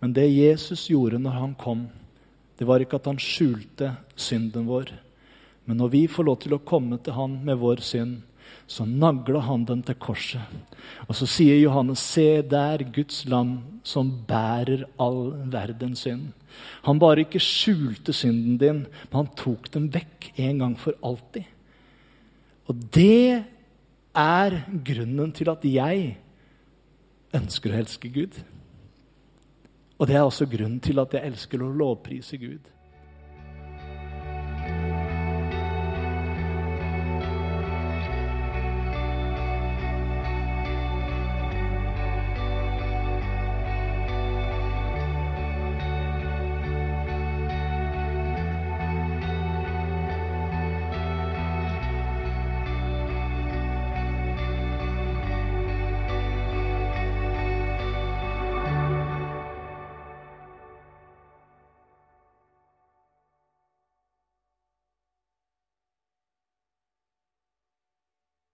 Men 0.01 0.15
det 0.17 0.27
Jesus 0.33 0.89
gjorde 0.91 1.21
når 1.21 1.39
han 1.39 1.55
kom, 1.61 1.87
det 2.59 2.67
var 2.69 2.83
ikke 2.83 2.99
at 3.01 3.09
han 3.11 3.21
skjulte 3.21 3.95
synden 4.17 4.67
vår. 4.69 4.93
Men 5.65 5.81
når 5.81 5.93
vi 5.95 6.03
får 6.11 6.27
lov 6.29 6.39
til 6.43 6.57
å 6.57 6.65
komme 6.65 6.99
til 7.03 7.17
han 7.17 7.39
med 7.45 7.61
vår 7.61 7.83
synd, 7.85 8.19
så 8.67 8.87
nagla 8.89 9.43
han 9.45 9.65
den 9.69 9.83
til 9.85 9.97
korset. 10.01 10.41
Og 11.09 11.17
så 11.19 11.29
sier 11.29 11.61
Johannes, 11.61 12.01
se 12.01 12.43
der 12.49 12.85
Guds 12.95 13.25
lam 13.29 13.59
som 13.85 14.11
bærer 14.29 14.87
all 15.01 15.35
verdens 15.53 16.05
synd. 16.07 16.33
Han 16.87 17.01
bare 17.03 17.25
ikke 17.25 17.43
skjulte 17.43 18.15
synden 18.15 18.59
din, 18.61 18.85
men 19.11 19.19
han 19.19 19.33
tok 19.37 19.69
den 19.75 19.91
vekk 19.93 20.31
en 20.37 20.63
gang 20.63 20.77
for 20.81 20.97
alltid. 21.05 21.45
Og 22.71 22.85
det 22.95 23.45
er 24.15 24.61
grunnen 24.87 25.33
til 25.35 25.51
at 25.53 25.65
jeg 25.69 26.15
ønsker 27.35 27.75
å 27.75 27.81
elske 27.83 28.11
Gud. 28.15 28.39
Og 29.99 30.09
det 30.09 30.17
er 30.17 30.25
også 30.25 30.47
grunnen 30.51 30.81
til 30.83 31.03
at 31.03 31.15
jeg 31.15 31.33
elsker 31.33 31.63
å 31.63 31.73
lovprise 31.75 32.39
Gud. 32.41 32.74